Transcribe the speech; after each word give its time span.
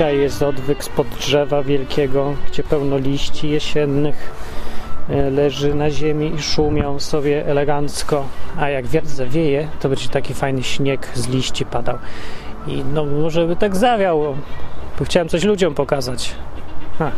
Dzisiaj 0.00 0.18
jest 0.18 0.42
odwyk 0.42 0.84
spod 0.84 1.08
drzewa 1.08 1.62
wielkiego, 1.62 2.34
gdzie 2.48 2.62
pełno 2.62 2.98
liści 2.98 3.50
jesiennych 3.50 4.32
e, 5.10 5.30
leży 5.30 5.74
na 5.74 5.90
ziemi 5.90 6.34
i 6.34 6.42
szumią 6.42 7.00
sobie 7.00 7.46
elegancko. 7.46 8.24
A 8.58 8.68
jak 8.68 8.86
wiatr 8.86 9.06
zawieje, 9.06 9.68
to 9.80 9.88
będzie 9.88 10.08
taki 10.08 10.34
fajny 10.34 10.62
śnieg 10.62 11.08
z 11.14 11.28
liści 11.28 11.66
padał. 11.66 11.98
I 12.66 12.84
no 12.94 13.04
może 13.04 13.46
by 13.46 13.56
tak 13.56 13.76
zawiał, 13.76 14.36
bo 14.98 15.04
chciałem 15.04 15.28
coś 15.28 15.44
ludziom 15.44 15.74
pokazać. 15.74 16.34
Ha. 16.98 17.10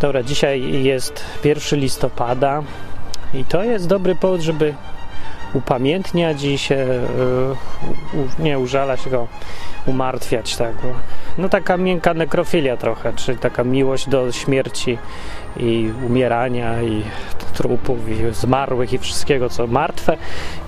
Dobra, 0.00 0.22
dzisiaj 0.22 0.82
jest 0.82 1.24
1 1.44 1.80
listopada 1.80 2.62
i 3.34 3.44
to 3.44 3.64
jest 3.64 3.88
dobry 3.88 4.14
powód, 4.14 4.40
żeby 4.40 4.74
upamiętniać 5.54 6.44
i 6.44 6.58
się, 6.58 6.76
e, 6.76 8.42
nie 8.42 8.58
użalać, 8.58 9.02
tylko 9.02 9.28
umartwiać, 9.86 10.56
tak. 10.56 10.74
Bo, 10.82 10.88
no 11.38 11.48
taka 11.48 11.76
miękka 11.76 12.14
nekrofilia 12.14 12.76
trochę, 12.76 13.12
czyli 13.12 13.38
taka 13.38 13.64
miłość 13.64 14.08
do 14.08 14.32
śmierci 14.32 14.98
i 15.56 15.90
umierania 16.06 16.82
i 16.82 17.02
trupów 17.54 18.08
i 18.08 18.34
zmarłych 18.34 18.92
i 18.92 18.98
wszystkiego, 18.98 19.48
co 19.48 19.66
martwe. 19.66 20.16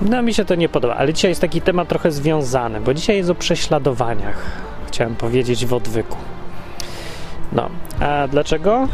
No 0.01 0.23
mi 0.23 0.35
się 0.35 0.45
to 0.45 0.55
nie 0.55 0.69
podoba, 0.69 0.95
ale 0.95 1.13
dzisiaj 1.13 1.31
jest 1.31 1.41
taki 1.41 1.61
temat 1.61 1.89
trochę 1.89 2.11
związany, 2.11 2.81
bo 2.81 2.95
dzisiaj 2.95 3.17
jest 3.17 3.31
o 3.31 3.35
prześladowaniach, 3.35 4.43
chciałem 4.89 5.15
powiedzieć 5.17 5.67
w 5.67 5.75
odwyku. 5.75 6.17
No, 7.53 7.69
a 8.01 8.29
dlaczego? 8.29 8.89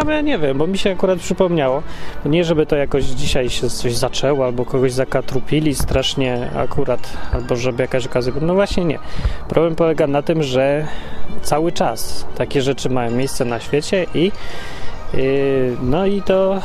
Ale 0.00 0.22
nie 0.22 0.38
wiem, 0.38 0.58
bo 0.58 0.66
mi 0.66 0.78
się 0.78 0.92
akurat 0.92 1.18
przypomniało. 1.18 1.82
Nie, 2.24 2.44
żeby 2.44 2.66
to 2.66 2.76
jakoś 2.76 3.04
dzisiaj 3.04 3.50
się 3.50 3.70
coś 3.70 3.96
zaczęło, 3.96 4.44
albo 4.44 4.64
kogoś 4.64 4.92
zakatrupili 4.92 5.74
strasznie 5.74 6.50
akurat, 6.56 7.16
albo 7.32 7.56
żeby 7.56 7.82
jakaś 7.82 8.06
okazja. 8.06 8.32
No 8.40 8.54
właśnie 8.54 8.84
nie. 8.84 8.98
Problem 9.48 9.74
polega 9.74 10.06
na 10.06 10.22
tym, 10.22 10.42
że 10.42 10.86
cały 11.42 11.72
czas 11.72 12.26
takie 12.36 12.62
rzeczy 12.62 12.90
mają 12.90 13.10
miejsce 13.10 13.44
na 13.44 13.60
świecie 13.60 14.06
i 14.14 14.32
yy, 15.14 15.76
no 15.82 16.06
i 16.06 16.22
to 16.22 16.60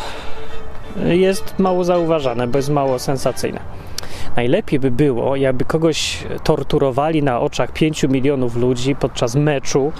jest 1.05 1.59
mało 1.59 1.83
zauważane, 1.83 2.47
bo 2.47 2.57
jest 2.57 2.69
mało 2.69 2.99
sensacyjne. 2.99 3.59
Najlepiej 4.35 4.79
by 4.79 4.91
było, 4.91 5.35
jakby 5.35 5.65
kogoś 5.65 6.23
torturowali 6.43 7.23
na 7.23 7.39
oczach 7.39 7.71
5 7.71 8.03
milionów 8.03 8.55
ludzi 8.55 8.95
podczas 8.95 9.35
meczu 9.35 9.91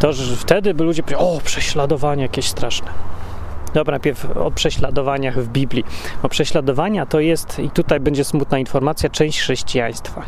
to 0.00 0.12
że 0.12 0.36
wtedy 0.36 0.74
by 0.74 0.84
ludzie 0.84 1.02
powiedzieli, 1.02 1.24
o, 1.24 1.40
prześladowania 1.44 2.22
jakieś 2.22 2.48
straszne. 2.48 2.88
Dobra, 3.74 3.92
najpierw 3.92 4.36
o 4.36 4.50
prześladowaniach 4.50 5.38
w 5.38 5.48
Biblii. 5.48 5.84
O 6.22 6.28
prześladowania 6.28 7.06
to 7.06 7.20
jest, 7.20 7.58
i 7.58 7.70
tutaj 7.70 8.00
będzie 8.00 8.24
smutna 8.24 8.58
informacja, 8.58 9.10
część 9.10 9.40
chrześcijaństwa. 9.40 10.22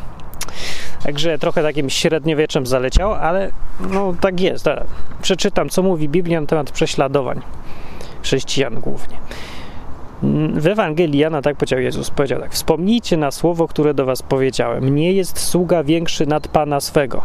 Także 1.05 1.39
trochę 1.39 1.63
takim 1.63 1.91
średniowieczem 1.91 2.67
zaleciało, 2.67 3.21
ale 3.21 3.51
no 3.91 4.15
tak 4.21 4.41
jest. 4.41 4.69
Przeczytam, 5.23 5.69
co 5.69 5.83
mówi 5.83 6.09
Biblia 6.09 6.41
na 6.41 6.47
temat 6.47 6.71
prześladowań 6.71 7.41
chrześcijan 8.23 8.81
głównie. 8.81 9.17
W 10.55 10.67
Ewangelii 10.67 11.19
Jana 11.19 11.43
tak 11.43 11.57
powiedział 11.57 11.81
Jezus, 11.81 12.11
powiedział 12.11 12.41
tak, 12.41 12.53
wspomnijcie 12.53 13.17
na 13.17 13.31
słowo, 13.31 13.69
które 13.69 13.95
do 13.95 14.05
was 14.05 14.23
powiedziałem, 14.23 14.95
nie 14.95 15.13
jest 15.13 15.39
sługa 15.39 15.85
większy 15.85 16.27
nad 16.27 16.49
Pana 16.49 16.81
swego 16.81 17.23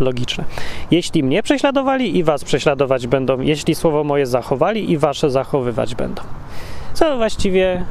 logiczne. 0.00 0.44
Jeśli 0.90 1.22
mnie 1.22 1.42
prześladowali 1.42 2.18
i 2.18 2.24
was 2.24 2.44
prześladować 2.44 3.06
będą, 3.06 3.40
jeśli 3.40 3.74
słowo 3.74 4.04
moje 4.04 4.26
zachowali 4.26 4.90
i 4.90 4.98
wasze 4.98 5.30
zachowywać 5.30 5.94
będą. 5.94 6.22
Co 6.94 7.16
właściwie 7.16 7.84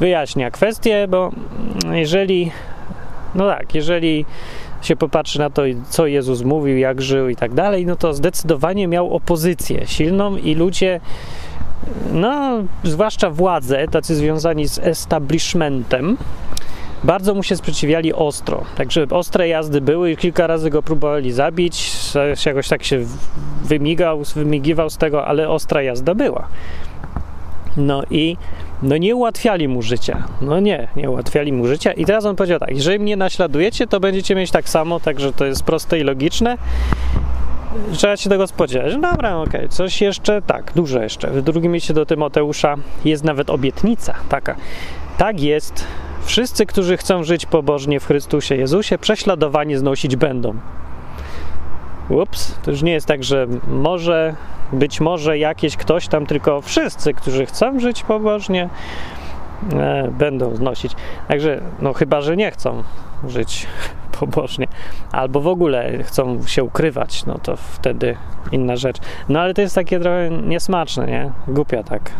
wyjaśnia 0.00 0.50
kwestię, 0.50 1.06
bo 1.08 1.30
jeżeli, 1.92 2.50
no 3.34 3.48
tak, 3.48 3.74
jeżeli 3.74 4.24
się 4.82 4.96
popatrzy 4.96 5.38
na 5.38 5.50
to, 5.50 5.62
co 5.88 6.06
Jezus 6.06 6.42
mówił, 6.42 6.78
jak 6.78 7.02
żył 7.02 7.28
i 7.28 7.36
tak 7.36 7.54
dalej, 7.54 7.86
no 7.86 7.96
to 7.96 8.14
zdecydowanie 8.14 8.88
miał 8.88 9.14
opozycję 9.14 9.86
silną 9.86 10.36
i 10.36 10.54
ludzie, 10.54 11.00
no, 12.12 12.50
zwłaszcza 12.84 13.30
władze, 13.30 13.88
tacy 13.88 14.14
związani 14.14 14.68
z 14.68 14.78
establishmentem, 14.78 16.16
bardzo 17.04 17.34
mu 17.34 17.42
się 17.42 17.56
sprzeciwiali 17.56 18.14
ostro. 18.14 18.64
Także 18.76 19.06
ostre 19.10 19.48
jazdy 19.48 19.80
były 19.80 20.12
i 20.12 20.16
kilka 20.16 20.46
razy 20.46 20.70
go 20.70 20.82
próbowali 20.82 21.32
zabić. 21.32 21.92
Jakoś 22.46 22.68
tak 22.68 22.84
się 22.84 23.04
wymigał, 23.64 24.22
wymigiwał 24.36 24.90
z 24.90 24.96
tego, 24.96 25.26
ale 25.26 25.48
ostra 25.48 25.82
jazda 25.82 26.14
była. 26.14 26.48
No 27.76 28.02
i 28.10 28.36
no 28.82 28.96
nie 28.96 29.16
ułatwiali 29.16 29.68
mu 29.68 29.82
życia. 29.82 30.22
No 30.40 30.60
nie, 30.60 30.88
nie 30.96 31.10
ułatwiali 31.10 31.52
mu 31.52 31.66
życia. 31.66 31.92
I 31.92 32.04
teraz 32.04 32.24
on 32.24 32.36
powiedział 32.36 32.58
tak, 32.58 32.70
jeżeli 32.70 32.98
mnie 32.98 33.16
naśladujecie, 33.16 33.86
to 33.86 34.00
będziecie 34.00 34.34
mieć 34.34 34.50
tak 34.50 34.68
samo, 34.68 35.00
także 35.00 35.32
to 35.32 35.44
jest 35.44 35.62
proste 35.62 35.98
i 35.98 36.02
logiczne. 36.02 36.58
Trzeba 37.92 38.16
się 38.16 38.30
tego 38.30 38.46
spodziewać. 38.46 38.94
No 38.94 39.10
dobra, 39.10 39.36
okej, 39.36 39.60
okay. 39.60 39.68
coś 39.68 40.00
jeszcze, 40.00 40.42
tak, 40.42 40.72
dużo 40.76 41.02
jeszcze. 41.02 41.30
W 41.30 41.42
drugim 41.42 41.74
liście 41.74 41.94
do 41.94 42.06
Tymoteusza 42.06 42.76
jest 43.04 43.24
nawet 43.24 43.50
obietnica 43.50 44.14
taka. 44.28 44.56
Tak 45.18 45.40
jest, 45.40 45.84
Wszyscy, 46.22 46.66
którzy 46.66 46.96
chcą 46.96 47.24
żyć 47.24 47.46
pobożnie 47.46 48.00
w 48.00 48.06
Chrystusie 48.06 48.56
Jezusie, 48.56 48.98
prześladowanie 48.98 49.78
znosić 49.78 50.16
będą. 50.16 50.54
Ups, 52.08 52.58
to 52.62 52.70
już 52.70 52.82
nie 52.82 52.92
jest 52.92 53.06
tak, 53.06 53.24
że 53.24 53.46
może, 53.68 54.34
być 54.72 55.00
może 55.00 55.38
jakieś 55.38 55.76
ktoś 55.76 56.08
tam, 56.08 56.26
tylko 56.26 56.60
wszyscy, 56.60 57.14
którzy 57.14 57.46
chcą 57.46 57.80
żyć 57.80 58.02
pobożnie, 58.02 58.68
e, 59.72 60.08
będą 60.18 60.56
znosić. 60.56 60.92
Także, 61.28 61.60
no 61.80 61.92
chyba, 61.92 62.20
że 62.20 62.36
nie 62.36 62.50
chcą 62.50 62.82
żyć 63.28 63.66
pobożnie, 64.20 64.66
albo 65.12 65.40
w 65.40 65.48
ogóle 65.48 66.02
chcą 66.02 66.46
się 66.46 66.64
ukrywać, 66.64 67.26
no 67.26 67.38
to 67.38 67.56
wtedy 67.56 68.16
inna 68.52 68.76
rzecz. 68.76 68.96
No 69.28 69.40
ale 69.40 69.54
to 69.54 69.60
jest 69.60 69.74
takie 69.74 70.00
trochę 70.00 70.30
niesmaczne, 70.30 71.06
nie? 71.06 71.30
Głupia 71.48 71.82
tak 71.82 72.10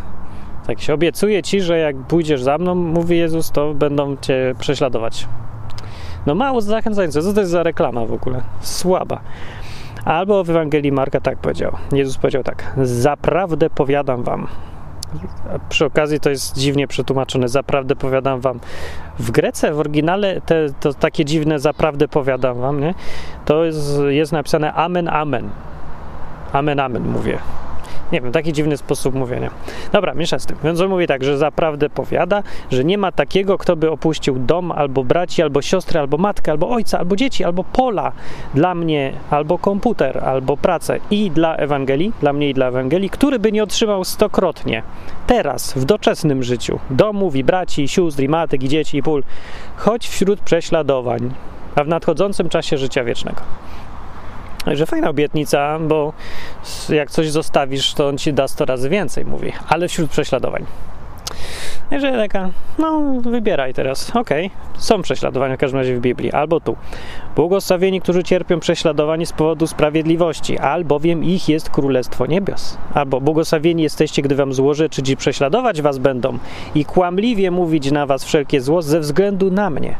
tak 0.69 0.81
się 0.81 0.95
obiecuje 0.95 1.43
ci, 1.43 1.61
że 1.61 1.79
jak 1.79 1.97
pójdziesz 1.97 2.43
za 2.43 2.59
mną, 2.59 2.75
mówi 2.75 3.19
Jezus, 3.19 3.51
to 3.51 3.75
będą 3.75 4.17
cię 4.17 4.55
prześladować. 4.59 5.27
No 6.27 6.35
mało 6.35 6.61
zachęcające. 6.61 7.23
Co 7.23 7.33
to 7.33 7.41
jest 7.41 7.53
za 7.53 7.63
reklama 7.63 8.05
w 8.05 8.13
ogóle? 8.13 8.41
Słaba. 8.61 9.21
Albo 10.05 10.45
w 10.45 10.51
Ewangelii 10.51 10.93
Marka 10.93 11.21
tak 11.21 11.39
powiedział. 11.39 11.73
Jezus 11.93 12.17
powiedział 12.17 12.43
tak: 12.43 12.73
Zaprawdę 12.83 13.71
powiadam 13.71 14.23
wam. 14.23 14.47
A 15.55 15.59
przy 15.69 15.85
okazji 15.85 16.21
to 16.21 16.31
jest 16.31 16.59
dziwnie 16.59 16.89
przetłumaczone. 16.89 17.49
Zaprawdę 17.49 17.97
powiadam 17.97 18.41
wam. 18.41 18.61
W 19.19 19.31
Grece, 19.31 19.73
w 19.73 19.79
oryginale, 19.79 20.41
te, 20.41 20.67
to 20.81 20.95
takie 20.95 21.25
dziwne 21.25 21.59
zaprawdę 21.59 22.09
powiadam 22.09 22.61
wam, 22.61 22.81
nie? 22.81 22.95
To 23.45 23.65
jest, 23.65 24.01
jest 24.09 24.33
napisane 24.33 24.73
amen, 24.73 25.09
amen. 25.09 25.51
Amen, 26.53 26.81
amen 26.81 27.09
mówię. 27.09 27.39
Nie 28.13 28.21
wiem, 28.21 28.33
taki 28.33 28.53
dziwny 28.53 28.77
sposób 28.77 29.15
mówienia. 29.15 29.51
Dobra, 29.93 30.15
miesza 30.15 30.39
z 30.39 30.47
tym. 30.47 30.57
Więc 30.65 30.81
on 30.81 30.89
mówi 30.89 31.07
tak, 31.07 31.25
że 31.25 31.39
zaprawdę 31.39 31.91
powiada, 31.91 32.43
że 32.71 32.85
nie 32.85 32.99
ma 32.99 33.13
takiego, 33.13 33.59
kto 33.59 33.77
by 33.77 33.91
opuścił 33.91 34.39
dom, 34.39 34.73
albo 34.73 35.05
braci, 35.05 35.43
albo 35.43 35.63
siostry, 35.63 36.01
albo 36.01 36.17
matkę, 36.17 36.53
albo 36.53 36.71
ojca, 36.71 36.99
albo 36.99 37.17
dzieci, 37.17 37.45
albo 37.45 37.65
pola 37.65 38.13
dla 38.55 38.75
mnie, 38.75 39.13
albo 39.31 39.59
komputer, 39.59 40.25
albo 40.25 40.57
pracę 40.57 40.99
i 41.11 41.31
dla 41.31 41.57
Ewangelii, 41.57 42.13
dla 42.21 42.33
mnie 42.33 42.49
i 42.51 42.55
dla 42.55 42.67
Ewangelii, 42.67 43.11
który 43.11 43.39
by 43.39 43.53
nie 43.53 43.63
otrzymał 43.63 44.05
stokrotnie 44.05 44.83
teraz, 45.27 45.75
w 45.75 45.85
doczesnym 45.85 46.43
życiu, 46.43 46.79
domów 46.91 47.37
i 47.37 47.45
braci, 47.45 47.89
sióstr, 47.89 48.23
i 48.23 48.29
matek, 48.29 48.63
i 48.63 48.69
dzieci, 48.69 48.99
i 48.99 49.03
pól, 49.03 49.23
choć 49.77 50.09
wśród 50.09 50.41
prześladowań, 50.41 51.31
a 51.75 51.85
w 51.85 51.89
nadchodzącym 51.89 52.49
czasie 52.49 52.79
życia 52.79 53.05
wiecznego. 53.05 53.41
Także 54.65 54.87
fajna 54.87 55.11
obietnica, 55.11 55.79
bo 55.79 56.13
jak 56.89 57.11
coś 57.11 57.31
zostawisz, 57.31 57.95
to 57.95 58.09
on 58.09 58.19
ci 58.19 58.33
da 58.33 58.49
100 58.49 58.65
razy 58.65 58.89
więcej, 58.89 59.25
mówi, 59.25 59.53
ale 59.69 59.89
wśród 59.89 60.11
prześladowań. 60.11 60.67
Także 61.91 62.13
taka, 62.13 62.51
no 62.79 63.03
wybieraj 63.21 63.75
teraz. 63.75 64.11
Okej, 64.17 64.47
okay. 64.47 64.81
są 64.81 65.03
prześladowania 65.03 65.57
w 65.57 65.59
każdym 65.59 65.81
razie 65.81 65.97
w 65.97 66.01
Biblii. 66.01 66.33
Albo 66.33 66.61
tu. 66.61 66.77
Błogosławieni, 67.37 68.01
którzy 68.01 68.23
cierpią 68.25 68.61
prześladowanie 68.61 69.27
z 69.27 69.33
powodu 69.33 69.67
sprawiedliwości, 69.67 70.59
albowiem 70.59 71.25
ich 71.25 71.49
jest 71.49 71.71
Królestwo 71.71 72.27
Niebios. 72.27 72.79
Albo 72.95 73.21
błogosławieni 73.21 73.83
jesteście, 73.83 74.23
gdy 74.23 74.35
wam 74.35 74.53
złoży, 74.53 74.89
czyli 74.89 75.17
prześladować 75.17 75.83
was 75.83 75.99
będą 75.99 76.39
i 76.75 76.85
kłamliwie 76.85 77.51
mówić 77.51 77.91
na 77.91 78.07
was 78.07 78.25
wszelkie 78.25 78.61
zło 78.61 78.83
ze 78.83 79.01
względu 79.01 79.51
na 79.51 79.71
mnie. 79.71 79.95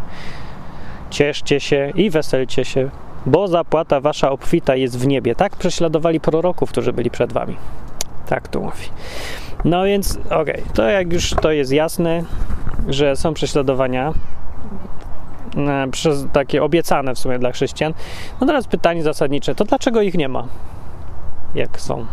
Cieszcie 1.11 1.61
się 1.61 1.93
i 1.95 2.11
weselcie 2.11 2.65
się, 2.65 2.91
bo 3.29 3.49
zapłata 3.49 4.01
wasza 4.01 4.31
obfita 4.31 4.77
jest 4.77 4.99
w 4.99 5.07
niebie. 5.07 5.35
Tak 5.35 5.57
prześladowali 5.57 6.21
proroków, 6.21 6.71
którzy 6.71 6.93
byli 6.93 7.11
przed 7.11 7.33
wami. 7.33 7.57
Tak 8.29 8.49
tu 8.49 8.63
mówi. 8.63 8.89
No 9.65 9.85
więc, 9.85 10.17
okej, 10.17 10.39
okay, 10.39 10.63
to 10.75 10.83
jak 10.83 11.13
już 11.13 11.31
to 11.31 11.53
jest 11.53 11.73
jasne, 11.73 12.23
że 12.89 13.17
są 13.17 13.35
prześladowania 13.35 14.13
e, 15.57 15.89
przez 15.91 16.27
takie 16.33 16.63
obiecane 16.63 17.15
w 17.15 17.19
sumie 17.19 17.39
dla 17.39 17.53
chrześcijan, 17.53 17.95
no 18.41 18.47
teraz 18.47 18.67
pytanie 18.67 19.03
zasadnicze, 19.03 19.55
to 19.55 19.65
dlaczego 19.65 20.03
ich 20.03 20.15
nie 20.15 20.29
ma? 20.29 20.47
Jak 21.55 21.81
są? 21.81 22.07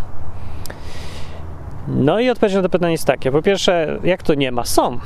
No 1.88 2.20
i 2.20 2.30
odpowiedź 2.30 2.56
na 2.56 2.62
to 2.62 2.70
pytanie 2.70 2.92
jest 2.92 3.06
takie. 3.06 3.32
Po 3.32 3.42
pierwsze, 3.42 4.00
jak 4.04 4.24
to 4.24 4.34
nie 4.34 4.52
ma? 4.52 4.66
Są. 4.66 5.00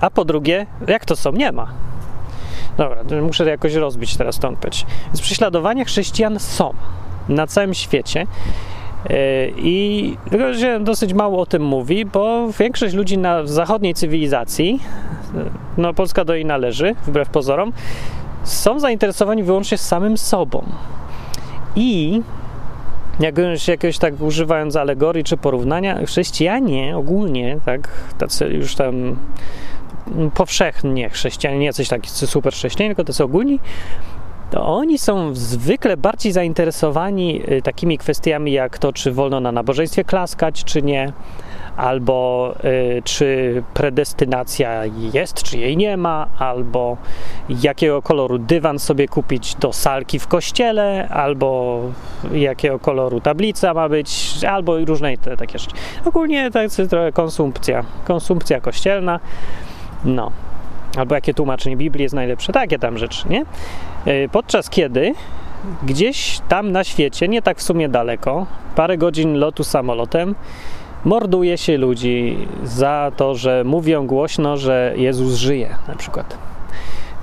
A 0.00 0.10
po 0.10 0.24
drugie, 0.24 0.66
jak 0.86 1.04
to 1.04 1.16
są? 1.16 1.32
Nie 1.32 1.52
ma. 1.52 1.66
Dobra, 2.80 3.20
muszę 3.22 3.44
jakoś 3.50 3.74
rozbić 3.74 4.16
teraz 4.16 4.38
tą 4.38 4.56
peć. 4.56 4.86
Więc 5.06 5.20
prześladowania 5.20 5.84
chrześcijan 5.84 6.38
są 6.38 6.74
na 7.28 7.46
całym 7.46 7.74
świecie. 7.74 8.26
E, 9.10 9.48
I 9.48 10.16
tylko 10.30 10.44
dosyć 10.80 11.14
mało 11.14 11.40
o 11.40 11.46
tym 11.46 11.62
mówi, 11.62 12.04
bo 12.04 12.52
większość 12.58 12.94
ludzi 12.94 13.18
na 13.18 13.46
zachodniej 13.46 13.94
cywilizacji, 13.94 14.80
no 15.78 15.94
Polska 15.94 16.24
do 16.24 16.34
niej 16.34 16.44
należy, 16.44 16.94
wbrew 17.06 17.28
pozorom, 17.28 17.72
są 18.44 18.80
zainteresowani 18.80 19.42
wyłącznie 19.42 19.78
samym 19.78 20.18
sobą. 20.18 20.64
I 21.76 22.22
jakiegoś, 23.20 23.68
jakiegoś 23.68 23.98
tak 23.98 24.20
używając 24.20 24.76
alegorii 24.76 25.24
czy 25.24 25.36
porównania, 25.36 26.06
chrześcijanie 26.06 26.96
ogólnie, 26.96 27.58
tak, 27.64 27.88
tacy 28.18 28.44
już 28.44 28.74
tam 28.74 29.16
powszechnie 30.34 31.10
chrześcijanie, 31.10 31.58
nie 31.58 31.72
coś 31.72 31.88
taki 31.88 32.10
super 32.10 32.52
chrześcijanie, 32.52 32.94
tylko 32.94 33.04
tacy 33.04 33.24
ogólni, 33.24 33.58
to 34.50 34.66
oni 34.66 34.98
są 34.98 35.34
zwykle 35.34 35.96
bardziej 35.96 36.32
zainteresowani 36.32 37.42
y, 37.52 37.62
takimi 37.62 37.98
kwestiami 37.98 38.52
jak 38.52 38.78
to, 38.78 38.92
czy 38.92 39.12
wolno 39.12 39.40
na 39.40 39.52
nabożeństwie 39.52 40.04
klaskać, 40.04 40.64
czy 40.64 40.82
nie, 40.82 41.12
albo 41.76 42.54
y, 42.64 43.02
czy 43.04 43.62
predestynacja 43.74 44.82
jest, 45.12 45.42
czy 45.42 45.58
jej 45.58 45.76
nie 45.76 45.96
ma, 45.96 46.26
albo 46.38 46.96
jakiego 47.62 48.02
koloru 48.02 48.38
dywan 48.38 48.78
sobie 48.78 49.08
kupić 49.08 49.54
do 49.54 49.72
salki 49.72 50.18
w 50.18 50.26
kościele, 50.26 51.08
albo 51.08 51.80
jakiego 52.32 52.78
koloru 52.78 53.20
tablica 53.20 53.74
ma 53.74 53.88
być, 53.88 54.38
albo 54.48 54.84
różne 54.84 55.16
te, 55.16 55.36
takie 55.36 55.58
rzeczy. 55.58 55.76
Ogólnie 56.04 56.50
to 56.50 56.62
jest 56.62 56.82
trochę 56.90 57.12
konsumpcja, 57.12 57.84
konsumpcja 58.04 58.60
kościelna, 58.60 59.20
no. 60.04 60.30
Albo 60.98 61.14
jakie 61.14 61.34
tłumaczenie 61.34 61.76
Biblii 61.76 62.02
jest 62.02 62.14
najlepsze, 62.14 62.52
takie 62.52 62.78
tam 62.78 62.98
rzeczy, 62.98 63.28
nie? 63.28 63.44
Y, 64.06 64.28
podczas 64.32 64.70
kiedy 64.70 65.14
gdzieś 65.82 66.40
tam 66.48 66.72
na 66.72 66.84
świecie, 66.84 67.28
nie 67.28 67.42
tak 67.42 67.58
w 67.58 67.62
sumie 67.62 67.88
daleko, 67.88 68.46
parę 68.76 68.98
godzin 68.98 69.34
lotu 69.34 69.64
samolotem, 69.64 70.34
morduje 71.04 71.58
się 71.58 71.78
ludzi 71.78 72.46
za 72.64 73.12
to, 73.16 73.34
że 73.34 73.64
mówią 73.64 74.06
głośno, 74.06 74.56
że 74.56 74.92
Jezus 74.96 75.34
żyje, 75.34 75.76
na 75.88 75.94
przykład. 75.94 76.49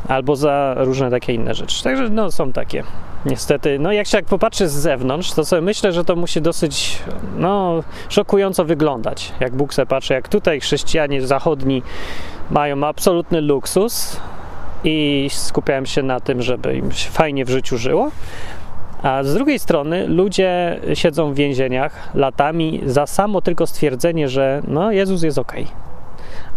Albo 0.08 0.36
za 0.36 0.76
różne 0.78 1.10
takie 1.12 1.34
inne 1.34 1.54
rzeczy. 1.54 1.84
Także 1.84 2.10
no, 2.10 2.32
są 2.32 2.52
takie. 2.54 2.84
Niestety, 3.26 3.80
no 3.80 3.92
jak 3.92 4.08
się 4.08 4.18
jak 4.18 4.26
popatrzy 4.26 4.68
z 4.68 4.74
zewnątrz, 4.74 5.32
to 5.32 5.46
sobie 5.46 5.62
myślę, 5.62 5.94
że 5.94 6.06
to 6.06 6.16
musi 6.16 6.42
dosyć 6.42 7.00
no, 7.38 7.84
szokująco 8.10 8.66
wyglądać. 8.66 9.34
Jak 9.40 9.56
Bóg 9.56 9.74
se 9.74 9.86
patrzy, 9.86 10.14
jak 10.14 10.28
tutaj 10.28 10.60
chrześcijanie 10.60 11.28
zachodni 11.28 11.84
mają 12.52 12.84
absolutny 12.84 13.42
luksus 13.42 14.20
i 14.84 15.28
skupiają 15.32 15.86
się 15.86 16.04
na 16.04 16.20
tym, 16.20 16.42
żeby 16.42 16.76
im 16.76 16.92
się 16.92 17.10
fajnie 17.10 17.46
w 17.46 17.50
życiu 17.50 17.78
żyło, 17.78 18.12
a 19.04 19.24
z 19.24 19.34
drugiej 19.34 19.60
strony 19.60 20.08
ludzie 20.08 20.80
siedzą 20.94 21.34
w 21.34 21.36
więzieniach 21.36 22.16
latami 22.16 22.82
za 22.86 23.08
samo 23.08 23.42
tylko 23.42 23.68
stwierdzenie, 23.68 24.30
że 24.30 24.62
no 24.68 24.92
Jezus 24.92 25.24
jest 25.24 25.38
ok. 25.38 25.54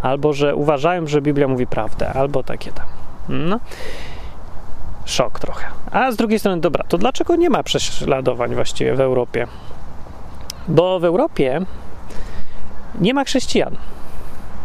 Albo 0.03 0.33
że 0.33 0.55
uważają, 0.55 1.07
że 1.07 1.23
Biblia 1.23 1.49
mówi 1.49 1.67
prawdę, 1.67 2.13
albo 2.13 2.43
takie 2.43 2.73
tam. 2.73 3.00
No. 3.29 3.61
Szok 5.05 5.41
trochę. 5.41 5.67
A 5.91 6.13
z 6.13 6.17
drugiej 6.17 6.39
strony, 6.39 6.61
dobra, 6.61 6.85
to 6.89 6.99
dlaczego 6.99 7.37
nie 7.37 7.51
ma 7.51 7.63
prześladowań 7.63 8.55
właściwie 8.55 8.95
w 8.95 9.01
Europie? 9.01 9.47
Bo 10.69 11.01
w 11.01 11.05
Europie 11.05 11.61
nie 13.01 13.15
ma 13.15 13.25
chrześcijan. 13.25 13.77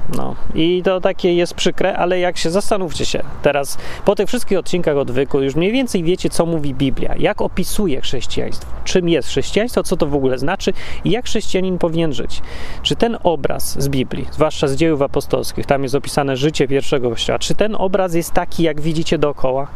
No 0.09 0.35
i 0.55 0.81
to 0.83 1.01
takie 1.01 1.33
jest 1.33 1.53
przykre, 1.53 1.97
ale 1.97 2.19
jak 2.19 2.37
się 2.37 2.51
zastanówcie 2.51 3.05
się 3.05 3.23
teraz, 3.41 3.77
po 4.05 4.15
tych 4.15 4.27
wszystkich 4.27 4.57
odcinkach 4.57 4.97
odwyku, 4.97 5.41
już 5.41 5.55
mniej 5.55 5.71
więcej 5.71 6.03
wiecie, 6.03 6.29
co 6.29 6.45
mówi 6.45 6.73
Biblia, 6.73 7.15
jak 7.17 7.41
opisuje 7.41 8.01
chrześcijaństwo, 8.01 8.71
czym 8.83 9.09
jest 9.09 9.29
chrześcijaństwo, 9.29 9.83
co 9.83 9.97
to 9.97 10.07
w 10.07 10.15
ogóle 10.15 10.37
znaczy 10.37 10.73
i 11.03 11.11
jak 11.11 11.25
chrześcijanin 11.25 11.77
powinien 11.77 12.13
żyć. 12.13 12.41
Czy 12.83 12.95
ten 12.95 13.17
obraz 13.23 13.83
z 13.83 13.89
Biblii, 13.89 14.27
zwłaszcza 14.31 14.67
z 14.67 14.75
dziejów 14.75 15.01
apostolskich, 15.01 15.65
tam 15.65 15.83
jest 15.83 15.95
opisane 15.95 16.37
życie 16.37 16.67
pierwszego 16.67 17.09
kościoła, 17.09 17.39
czy 17.39 17.55
ten 17.55 17.75
obraz 17.75 18.13
jest 18.13 18.31
taki, 18.33 18.63
jak 18.63 18.81
widzicie 18.81 19.17
dookoła? 19.17 19.67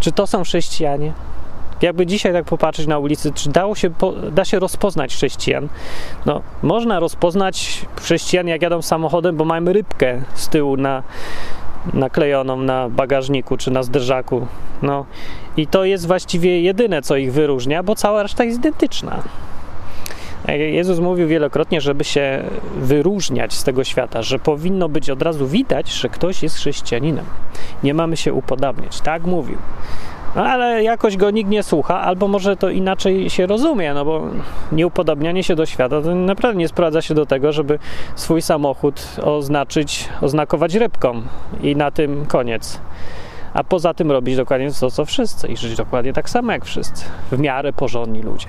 Czy 0.00 0.12
to 0.12 0.26
są 0.26 0.44
chrześcijanie? 0.44 1.12
Jakby 1.82 2.06
dzisiaj 2.06 2.32
tak 2.32 2.44
popatrzeć 2.44 2.86
na 2.86 2.98
ulicy, 2.98 3.32
czy 3.32 3.50
dało 3.50 3.74
się, 3.74 3.90
da 4.32 4.44
się 4.44 4.58
rozpoznać 4.58 5.14
chrześcijan? 5.14 5.68
No, 6.26 6.42
można 6.62 7.00
rozpoznać 7.00 7.86
chrześcijan, 8.00 8.48
jak 8.48 8.62
jadą 8.62 8.82
samochodem, 8.82 9.36
bo 9.36 9.44
mamy 9.44 9.72
rybkę 9.72 10.22
z 10.34 10.48
tyłu 10.48 10.76
na, 10.76 11.02
naklejoną 11.94 12.56
na 12.56 12.88
bagażniku 12.88 13.56
czy 13.56 13.70
na 13.70 13.82
zderzaku. 13.82 14.46
No 14.82 15.04
i 15.56 15.66
to 15.66 15.84
jest 15.84 16.06
właściwie 16.06 16.60
jedyne, 16.60 17.02
co 17.02 17.16
ich 17.16 17.32
wyróżnia, 17.32 17.82
bo 17.82 17.94
cała 17.94 18.22
reszta 18.22 18.44
jest 18.44 18.58
identyczna. 18.58 19.22
Jezus 20.48 20.98
mówił 20.98 21.28
wielokrotnie, 21.28 21.80
żeby 21.80 22.04
się 22.04 22.44
wyróżniać 22.76 23.52
z 23.54 23.64
tego 23.64 23.84
świata, 23.84 24.22
że 24.22 24.38
powinno 24.38 24.88
być 24.88 25.10
od 25.10 25.22
razu 25.22 25.46
widać, 25.46 25.92
że 25.92 26.08
ktoś 26.08 26.42
jest 26.42 26.56
chrześcijaninem. 26.56 27.24
Nie 27.82 27.94
mamy 27.94 28.16
się 28.16 28.32
upodabniać. 28.32 29.00
Tak 29.00 29.24
mówił. 29.24 29.58
Ale 30.44 30.82
jakoś 30.82 31.16
go 31.16 31.30
nikt 31.30 31.50
nie 31.50 31.62
słucha, 31.62 32.00
albo 32.00 32.28
może 32.28 32.56
to 32.56 32.70
inaczej 32.70 33.30
się 33.30 33.46
rozumie, 33.46 33.94
no 33.94 34.04
bo 34.04 34.22
nieupodobnianie 34.72 35.44
się 35.44 35.54
do 35.54 35.66
świata 35.66 36.02
to 36.02 36.14
naprawdę 36.14 36.58
nie 36.58 36.68
sprowadza 36.68 37.02
się 37.02 37.14
do 37.14 37.26
tego, 37.26 37.52
żeby 37.52 37.78
swój 38.14 38.42
samochód 38.42 39.06
oznaczyć, 39.22 40.08
oznakować 40.20 40.74
rybką 40.74 41.22
i 41.62 41.76
na 41.76 41.90
tym 41.90 42.26
koniec. 42.26 42.80
A 43.54 43.64
poza 43.64 43.94
tym 43.94 44.12
robić 44.12 44.36
dokładnie 44.36 44.70
to, 44.80 44.90
co 44.90 45.04
wszyscy 45.04 45.48
i 45.48 45.56
żyć 45.56 45.76
dokładnie 45.76 46.12
tak 46.12 46.30
samo 46.30 46.52
jak 46.52 46.64
wszyscy. 46.64 47.04
W 47.32 47.38
miarę 47.38 47.72
porządni 47.72 48.22
ludzie. 48.22 48.46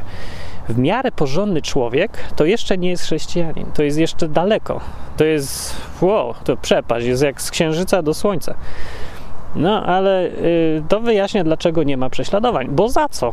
W 0.70 0.78
miarę 0.78 1.12
porządny 1.12 1.62
człowiek 1.62 2.12
to 2.36 2.46
jeszcze 2.46 2.78
nie 2.78 2.90
jest 2.90 3.04
chrześcijanin, 3.04 3.66
to 3.74 3.84
jest 3.84 3.98
jeszcze 3.98 4.28
daleko. 4.28 4.80
To 5.18 5.24
jest, 5.24 5.76
wow, 6.02 6.34
to 6.44 6.58
przepaść, 6.58 7.06
jest 7.06 7.24
jak 7.24 7.42
z 7.42 7.52
księżyca 7.52 8.02
do 8.02 8.14
słońca. 8.14 8.56
No, 9.56 9.84
ale 9.86 10.26
y, 10.26 10.84
to 10.88 11.00
wyjaśnia, 11.00 11.44
dlaczego 11.44 11.84
nie 11.84 11.98
ma 11.98 12.10
prześladowań. 12.10 12.68
Bo 12.72 12.90
za 12.90 13.10
co? 13.10 13.32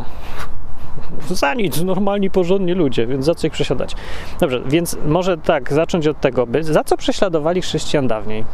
Za 1.29 1.55
nic, 1.55 1.83
normalni, 1.83 2.31
porządni 2.31 2.73
ludzie, 2.73 3.07
więc 3.07 3.25
za 3.25 3.35
co 3.35 3.47
ich 3.47 3.53
przesiadać? 3.53 3.95
Dobrze, 4.41 4.61
więc 4.67 4.97
może 5.07 5.39
tak, 5.39 5.73
zacząć 5.73 6.07
od 6.07 6.21
tego, 6.21 6.47
by, 6.47 6.65
za 6.65 6.85
co 6.85 6.97
prześladowali 6.97 7.63
chrześcijan 7.63 8.09
dawniej? 8.09 8.45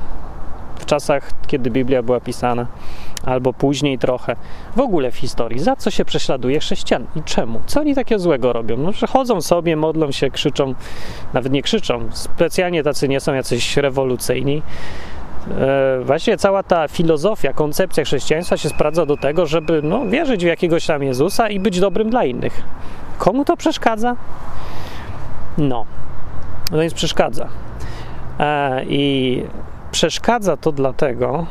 W 0.79 0.87
czasach, 0.87 1.31
kiedy 1.47 1.71
Biblia 1.71 2.03
była 2.03 2.21
pisana, 2.21 2.67
albo 3.25 3.53
później 3.53 3.99
trochę. 3.99 4.37
W 4.77 4.81
ogóle 4.81 5.11
w 5.11 5.17
historii. 5.17 5.59
Za 5.59 5.77
co 5.77 5.91
się 5.91 6.05
prześladuje 6.05 6.61
chrześcijan 6.61 7.07
i 7.17 7.23
czemu? 7.23 7.61
Co 7.67 7.81
oni 7.81 7.95
takiego 7.95 8.19
złego 8.19 8.53
robią? 8.53 8.77
No, 8.77 8.93
że 8.93 9.07
chodzą 9.07 9.41
sobie, 9.41 9.77
modlą 9.77 10.13
się, 10.13 10.31
krzyczą, 10.31 10.75
nawet 11.33 11.53
nie 11.53 11.63
krzyczą, 11.63 12.09
specjalnie 12.13 12.83
tacy 12.83 13.09
nie 13.09 13.21
są 13.21 13.35
jacyś 13.35 13.77
rewolucyjni 13.77 14.63
właśnie 16.05 16.37
cała 16.37 16.63
ta 16.63 16.89
filozofia, 16.89 17.53
koncepcja 17.53 18.05
chrześcijaństwa 18.05 18.57
się 18.57 18.69
sprawdza 18.69 19.07
do 19.07 19.17
tego, 19.17 19.47
żeby 19.47 19.83
no, 19.83 20.07
wierzyć 20.07 20.45
w 20.45 20.47
jakiegoś 20.47 20.87
tam 20.87 21.03
Jezusa 21.03 21.49
i 21.49 21.61
być 21.61 21.81
dobrym 21.81 22.11
dla 22.11 22.25
innych. 22.25 22.63
Komu 23.19 23.45
to 23.45 23.57
przeszkadza? 23.57 24.17
No, 25.59 25.87
no 26.71 26.79
więc 26.79 26.95
przeszkadza. 26.95 27.49
E, 28.39 28.85
I 28.85 29.45
przeszkadza 29.91 30.57
to 30.57 30.73
dlatego, 30.73 31.47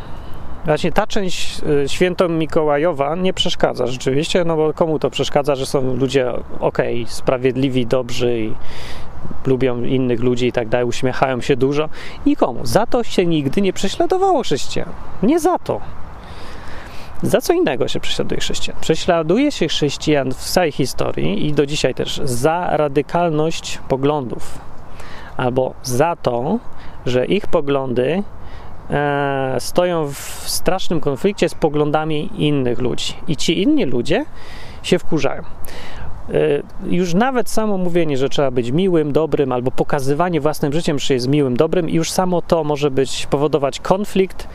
Właśnie 0.65 0.91
ta 0.91 1.07
część 1.07 1.61
e, 1.83 1.89
święto 1.89 2.29
Mikołajowa 2.29 3.15
nie 3.15 3.33
przeszkadza 3.33 3.87
rzeczywiście, 3.87 4.43
no 4.45 4.55
bo 4.55 4.73
komu 4.73 4.99
to 4.99 5.09
przeszkadza, 5.09 5.55
że 5.55 5.65
są 5.65 5.95
ludzie 5.95 6.31
ok, 6.59 6.77
sprawiedliwi, 7.07 7.87
dobrzy 7.87 8.39
i 8.39 8.53
lubią 9.45 9.83
innych 9.83 10.19
ludzi 10.19 10.47
i 10.47 10.51
tak 10.51 10.69
dalej, 10.69 10.87
uśmiechają 10.87 11.41
się 11.41 11.55
dużo. 11.55 11.89
Nikomu. 12.25 12.59
Za 12.65 12.85
to 12.85 13.03
się 13.03 13.25
nigdy 13.25 13.61
nie 13.61 13.73
prześladowało 13.73 14.43
chrześcijan. 14.43 14.89
Nie 15.23 15.39
za 15.39 15.59
to. 15.59 15.81
Za 17.23 17.41
co 17.41 17.53
innego 17.53 17.87
się 17.87 17.99
prześladuje 17.99 18.41
chrześcijan? 18.41 18.77
Prześladuje 18.81 19.51
się 19.51 19.67
chrześcijan 19.67 20.31
w 20.31 20.37
całej 20.37 20.71
historii 20.71 21.47
i 21.47 21.53
do 21.53 21.65
dzisiaj 21.65 21.95
też 21.95 22.21
za 22.23 22.77
radykalność 22.77 23.79
poglądów, 23.87 24.59
albo 25.37 25.73
za 25.83 26.15
to, 26.15 26.59
że 27.05 27.25
ich 27.25 27.47
poglądy 27.47 28.23
stoją 29.59 30.07
w 30.07 30.43
strasznym 30.45 30.99
konflikcie 30.99 31.49
z 31.49 31.55
poglądami 31.55 32.29
innych 32.37 32.79
ludzi. 32.79 33.13
I 33.27 33.37
ci 33.37 33.61
inni 33.61 33.85
ludzie 33.85 34.25
się 34.83 34.99
wkurzają. 34.99 35.41
E, 35.41 36.61
już 36.89 37.13
nawet 37.13 37.49
samo 37.49 37.77
mówienie, 37.77 38.17
że 38.17 38.29
trzeba 38.29 38.51
być 38.51 38.71
miłym, 38.71 39.11
dobrym, 39.11 39.51
albo 39.51 39.71
pokazywanie 39.71 40.41
własnym 40.41 40.73
życiem, 40.73 40.99
że 40.99 41.13
jest 41.13 41.27
miłym, 41.27 41.57
dobrym, 41.57 41.89
już 41.89 42.11
samo 42.11 42.41
to 42.41 42.63
może 42.63 42.91
być 42.91 43.25
powodować 43.25 43.79
konflikt 43.79 44.47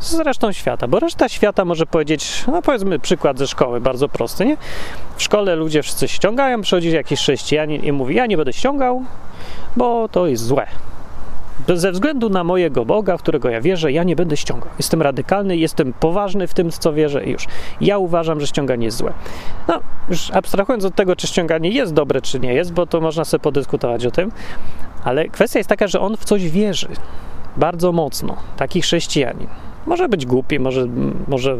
z 0.00 0.14
resztą 0.20 0.52
świata, 0.52 0.88
bo 0.88 1.00
reszta 1.00 1.28
świata 1.28 1.64
może 1.64 1.86
powiedzieć, 1.86 2.44
no 2.46 2.62
powiedzmy 2.62 2.98
przykład 2.98 3.38
ze 3.38 3.46
szkoły, 3.46 3.80
bardzo 3.80 4.08
prosty, 4.08 4.46
nie? 4.46 4.56
W 5.16 5.22
szkole 5.22 5.56
ludzie 5.56 5.82
wszyscy 5.82 6.08
ściągają, 6.08 6.60
przychodzi 6.60 6.90
jakiś 6.90 7.20
chrześcijanin 7.20 7.82
i 7.82 7.92
mówi, 7.92 8.14
ja 8.14 8.26
nie 8.26 8.36
będę 8.36 8.52
ściągał, 8.52 9.02
bo 9.76 10.08
to 10.08 10.26
jest 10.26 10.44
złe. 10.44 10.66
Ze 11.74 11.92
względu 11.92 12.28
na 12.28 12.44
mojego 12.44 12.84
Boga, 12.84 13.16
w 13.16 13.22
którego 13.22 13.50
ja 13.50 13.60
wierzę, 13.60 13.92
ja 13.92 14.04
nie 14.04 14.16
będę 14.16 14.36
ściągał. 14.36 14.68
Jestem 14.78 15.02
radykalny, 15.02 15.56
jestem 15.56 15.92
poważny 15.92 16.46
w 16.46 16.54
tym, 16.54 16.70
co 16.70 16.92
wierzę 16.92 17.24
i 17.24 17.30
już. 17.30 17.46
Ja 17.80 17.98
uważam, 17.98 18.40
że 18.40 18.46
ściąganie 18.46 18.84
jest 18.84 18.96
złe. 18.96 19.12
No, 19.68 19.80
już 20.08 20.30
abstrahując 20.30 20.84
od 20.84 20.94
tego, 20.94 21.16
czy 21.16 21.26
ściąganie 21.26 21.70
jest 21.70 21.94
dobre, 21.94 22.20
czy 22.20 22.40
nie 22.40 22.54
jest, 22.54 22.72
bo 22.72 22.86
to 22.86 23.00
można 23.00 23.24
sobie 23.24 23.42
podyskutować 23.42 24.06
o 24.06 24.10
tym, 24.10 24.32
ale 25.04 25.28
kwestia 25.28 25.58
jest 25.58 25.68
taka, 25.68 25.88
że 25.88 26.00
on 26.00 26.16
w 26.16 26.24
coś 26.24 26.50
wierzy. 26.50 26.88
Bardzo 27.56 27.92
mocno. 27.92 28.36
Taki 28.56 28.80
chrześcijanin. 28.80 29.46
Może 29.86 30.08
być 30.08 30.26
głupi, 30.26 30.58
może, 30.58 30.86
może 31.28 31.56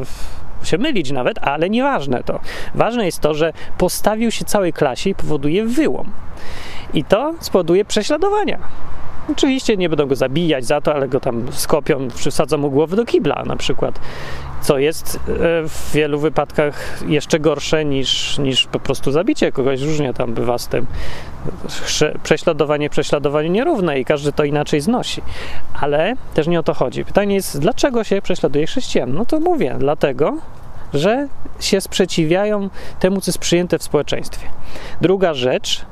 się 0.63 0.79
mylić 0.79 1.11
nawet, 1.11 1.39
ale 1.39 1.71
nieważne 1.71 2.23
to. 2.23 2.41
Ważne 2.75 3.07
jest 3.07 3.21
to, 3.21 3.35
że 3.35 3.53
postawił 3.79 4.31
się 4.31 4.45
całej 4.45 4.73
klasie 4.73 5.11
i 5.11 5.15
powoduje 5.15 5.65
wyłom. 5.65 6.11
I 6.95 7.05
to 7.05 7.35
spowoduje 7.41 7.85
prześladowania. 7.85 8.59
Oczywiście 9.33 9.77
nie 9.77 9.89
będą 9.89 10.07
go 10.07 10.17
zabijać 10.17 10.65
za 10.65 10.81
to, 10.81 10.95
ale 10.95 11.09
go 11.09 11.21
tam 11.21 11.53
skopią, 11.53 12.09
przysadzą 12.09 12.59
mu 12.59 12.71
głowę 12.71 12.97
do 12.97 13.05
kibla 13.05 13.43
na 13.47 13.57
przykład, 13.57 14.01
co 14.63 14.79
jest 14.79 15.17
e, 15.17 15.19
w 15.69 15.91
wielu 15.95 16.19
wypadkach 16.19 17.03
jeszcze 17.07 17.41
gorsze 17.41 17.85
niż, 17.85 18.39
niż 18.39 18.67
po 18.67 18.81
prostu 18.81 19.13
zabicie 19.13 19.53
kogoś. 19.53 19.83
Różnie 19.83 20.15
tam 20.15 20.35
bywa 20.35 20.59
z 20.59 20.69
tym. 20.69 20.87
Prześladowanie, 22.23 22.91
prześladowanie 22.91 23.51
nierówne 23.51 24.01
i 24.01 24.05
każdy 24.05 24.33
to 24.33 24.45
inaczej 24.45 24.81
znosi. 24.81 25.23
Ale 25.81 26.15
też 26.35 26.47
nie 26.47 26.61
o 26.61 26.63
to 26.63 26.75
chodzi. 26.75 27.05
Pytanie 27.05 27.35
jest, 27.35 27.61
dlaczego 27.61 28.05
się 28.05 28.23
prześladuje 28.23 28.67
chrześcijan? 28.67 29.15
No 29.15 29.25
to 29.25 29.41
mówię, 29.41 29.77
dlatego, 29.79 30.37
że 30.95 31.29
się 31.61 31.81
sprzeciwiają 31.81 32.69
temu, 33.01 33.21
co 33.21 33.31
jest 33.31 33.39
przyjęte 33.39 33.79
w 33.79 33.83
społeczeństwie. 33.83 34.49
Druga 35.01 35.35
rzecz, 35.35 35.87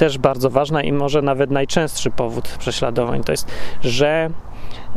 też 0.00 0.18
bardzo 0.18 0.50
ważna 0.50 0.82
i 0.82 0.92
może 0.92 1.22
nawet 1.22 1.50
najczęstszy 1.50 2.10
powód 2.10 2.48
prześladowań, 2.58 3.24
to 3.24 3.32
jest, 3.32 3.52
że 3.82 4.30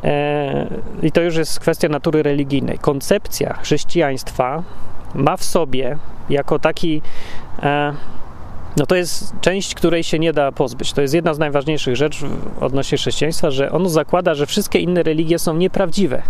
e, 0.04 0.68
i 1.02 1.12
to 1.12 1.22
już 1.22 1.36
jest 1.36 1.60
kwestia 1.60 1.90
natury 1.90 2.24
religijnej. 2.24 2.80
Koncepcja 2.80 3.54
chrześcijaństwa 3.54 4.64
ma 5.16 5.38
w 5.38 5.44
sobie 5.44 5.98
jako 6.30 6.60
taki 6.60 7.02
e, 7.64 7.94
no 8.78 8.86
to 8.86 8.96
jest 8.96 9.34
część, 9.42 9.76
której 9.76 10.04
się 10.04 10.20
nie 10.20 10.34
da 10.34 10.52
pozbyć. 10.52 10.94
To 10.94 11.02
jest 11.02 11.14
jedna 11.14 11.34
z 11.34 11.40
najważniejszych 11.40 11.96
rzeczy 11.96 12.26
odnośnie 12.60 12.98
chrześcijaństwa, 12.98 13.52
że 13.52 13.72
ono 13.72 13.90
zakłada, 13.90 14.36
że 14.36 14.46
wszystkie 14.46 14.80
inne 14.80 15.04
religie 15.04 15.40
są 15.40 15.56
nieprawdziwe. 15.56 16.22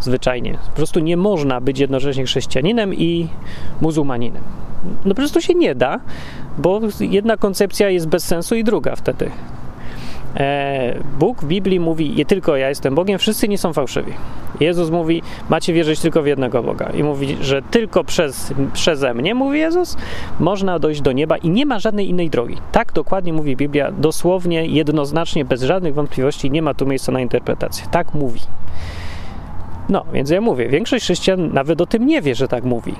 Zwyczajnie. 0.00 0.58
Po 0.70 0.76
prostu 0.76 1.00
nie 1.00 1.16
można 1.16 1.60
być 1.60 1.78
jednocześnie 1.78 2.24
chrześcijaninem 2.24 2.94
i 2.94 3.28
muzułmaninem. 3.80 4.42
No 5.04 5.08
po 5.08 5.14
prostu 5.14 5.40
się 5.40 5.54
nie 5.54 5.74
da, 5.74 6.00
bo 6.58 6.80
jedna 7.00 7.36
koncepcja 7.36 7.90
jest 7.90 8.08
bez 8.08 8.24
sensu 8.24 8.54
i 8.54 8.64
druga 8.64 8.96
wtedy. 8.96 9.30
E, 10.36 10.94
Bóg 11.18 11.42
w 11.42 11.46
Biblii 11.46 11.80
mówi, 11.80 12.10
nie 12.10 12.26
tylko 12.26 12.56
ja 12.56 12.68
jestem 12.68 12.94
Bogiem, 12.94 13.18
wszyscy 13.18 13.48
nie 13.48 13.58
są 13.58 13.72
fałszywi. 13.72 14.12
Jezus 14.60 14.90
mówi, 14.90 15.22
macie 15.48 15.72
wierzyć 15.72 16.00
tylko 16.00 16.22
w 16.22 16.26
jednego 16.26 16.62
Boga. 16.62 16.90
I 16.94 17.02
mówi, 17.02 17.36
że 17.40 17.62
tylko 17.62 18.04
przez, 18.04 18.54
przeze 18.72 19.14
mnie, 19.14 19.34
mówi 19.34 19.58
Jezus, 19.58 19.96
można 20.40 20.78
dojść 20.78 21.00
do 21.00 21.12
nieba 21.12 21.36
i 21.36 21.50
nie 21.50 21.66
ma 21.66 21.78
żadnej 21.78 22.08
innej 22.08 22.30
drogi. 22.30 22.56
Tak 22.72 22.92
dokładnie 22.92 23.32
mówi 23.32 23.56
Biblia, 23.56 23.92
dosłownie, 23.92 24.66
jednoznacznie, 24.66 25.44
bez 25.44 25.62
żadnych 25.62 25.94
wątpliwości, 25.94 26.50
nie 26.50 26.62
ma 26.62 26.74
tu 26.74 26.86
miejsca 26.86 27.12
na 27.12 27.20
interpretację. 27.20 27.86
Tak 27.90 28.14
mówi. 28.14 28.40
No, 29.88 30.04
więc 30.12 30.30
ja 30.30 30.40
mówię, 30.40 30.68
większość 30.68 31.04
chrześcijan 31.04 31.52
nawet 31.52 31.80
o 31.80 31.86
tym 31.86 32.06
nie 32.06 32.22
wie, 32.22 32.34
że 32.34 32.48
tak 32.48 32.64
mówi. 32.64 32.94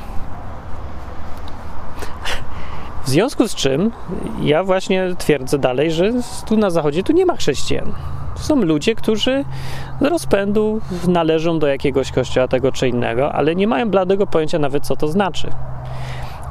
W 3.05 3.09
związku 3.09 3.49
z 3.49 3.55
czym 3.55 3.90
ja 4.43 4.64
właśnie 4.64 5.14
twierdzę 5.19 5.59
dalej, 5.59 5.90
że 5.90 6.12
tu 6.49 6.57
na 6.57 6.71
zachodzie 6.71 7.02
tu 7.02 7.12
nie 7.12 7.26
ma 7.26 7.37
chrześcijan. 7.37 7.93
To 8.37 8.43
są 8.43 8.57
ludzie, 8.57 8.95
którzy 8.95 9.45
z 10.00 10.05
rozpędu 10.05 10.81
należą 11.09 11.59
do 11.59 11.66
jakiegoś 11.66 12.12
kościoła 12.12 12.49
tego 12.49 12.73
czy 12.73 12.88
innego, 12.88 13.33
ale 13.33 13.55
nie 13.55 13.66
mają 13.66 13.90
bladego 13.90 14.26
pojęcia 14.26 14.59
nawet 14.59 14.87
co 14.87 14.97
to 14.97 15.09
znaczy. 15.09 15.49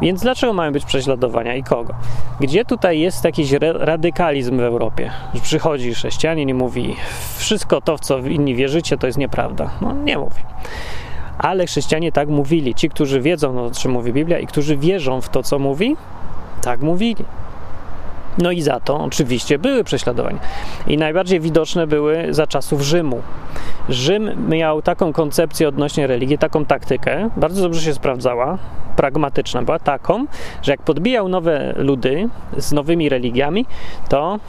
Więc 0.02 0.22
dlaczego 0.22 0.54
mają 0.54 0.72
być 0.72 0.86
prześladowania 0.86 1.56
i 1.56 1.64
kogo? 1.64 1.94
Gdzie 2.40 2.66
tutaj 2.66 3.00
jest 3.00 3.24
jakiś 3.24 3.52
radykalizm 3.74 4.58
w 4.58 4.62
Europie? 4.62 5.12
Że 5.34 5.42
przychodzi 5.42 5.94
chrześcijanin 5.94 6.50
i 6.50 6.54
mówi, 6.54 6.96
wszystko 7.38 7.82
to, 7.82 7.98
w 7.98 8.00
co 8.00 8.18
inni 8.20 8.56
wierzycie, 8.56 8.98
to 8.98 9.08
jest 9.08 9.20
nieprawda. 9.20 9.70
No 9.82 9.94
nie 9.94 10.18
mówi. 10.18 10.42
Ale 11.38 11.66
chrześcijanie 11.66 12.12
tak 12.12 12.30
mówili. 12.30 12.75
Ci, 12.75 12.90
którzy 12.90 13.22
wiedzą, 13.22 13.66
o 13.66 13.72
czym 13.72 13.92
mówi 13.92 14.14
Biblia 14.14 14.40
i 14.40 14.48
którzy 14.48 14.78
wierzą 14.78 15.22
w 15.22 15.30
to, 15.30 15.44
co 15.44 15.60
mówi, 15.60 15.96
tak 16.62 16.82
mówili. 16.82 17.25
No 18.38 18.51
i 18.51 18.62
za 18.62 18.80
to 18.80 19.00
oczywiście 19.00 19.60
były 19.60 19.84
prześladowania. 19.84 20.39
I 20.88 20.98
najbardziej 20.98 21.39
widoczne 21.39 21.88
były 21.88 22.27
za 22.30 22.48
czasów 22.48 22.82
Rzymu. 22.82 23.22
Rzym 23.89 24.50
miał 24.50 24.82
taką 24.82 25.13
koncepcję 25.13 25.68
odnośnie 25.68 26.08
religii, 26.08 26.38
taką 26.38 26.65
taktykę, 26.65 27.30
bardzo 27.38 27.62
dobrze 27.62 27.82
się 27.82 27.94
sprawdzała, 27.94 28.58
pragmatyczna 28.96 29.62
była, 29.62 29.80
taką, 29.80 30.25
że 30.62 30.72
jak 30.72 30.82
podbijał 30.82 31.30
nowe 31.30 31.74
ludy 31.77 32.30
z 32.58 32.72
nowymi 32.72 33.10
religiami, 33.10 33.65
to 34.10 34.39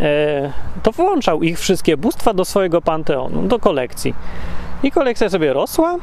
e, 0.00 0.52
to 0.82 0.92
włączał 0.92 1.42
ich 1.42 1.58
wszystkie 1.58 1.96
bóstwa 1.96 2.34
do 2.34 2.44
swojego 2.44 2.82
panteonu, 2.82 3.42
do 3.42 3.58
kolekcji. 3.58 4.14
I 4.82 4.90
kolekcja 4.90 5.28
sobie 5.28 5.52
rosła, 5.52 5.96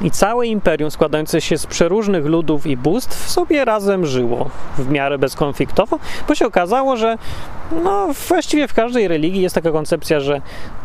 i 0.00 0.10
całe 0.10 0.46
imperium 0.46 0.90
składające 0.90 1.40
się 1.40 1.58
z 1.58 1.66
przeróżnych 1.66 2.26
ludów 2.26 2.66
i 2.66 2.76
bóstw 2.76 3.30
sobie 3.30 3.64
razem 3.64 4.06
żyło 4.06 4.50
w 4.78 4.90
miarę 4.90 5.18
bezkonfliktowo, 5.18 5.98
bo 6.28 6.34
się 6.34 6.46
okazało, 6.46 6.96
że 6.96 7.18
no, 7.84 8.08
właściwie 8.28 8.68
w 8.68 8.74
każdej 8.74 9.08
religii 9.08 9.42
jest 9.42 9.54
taka 9.54 9.70
koncepcja, 9.70 10.20
że 10.20 10.40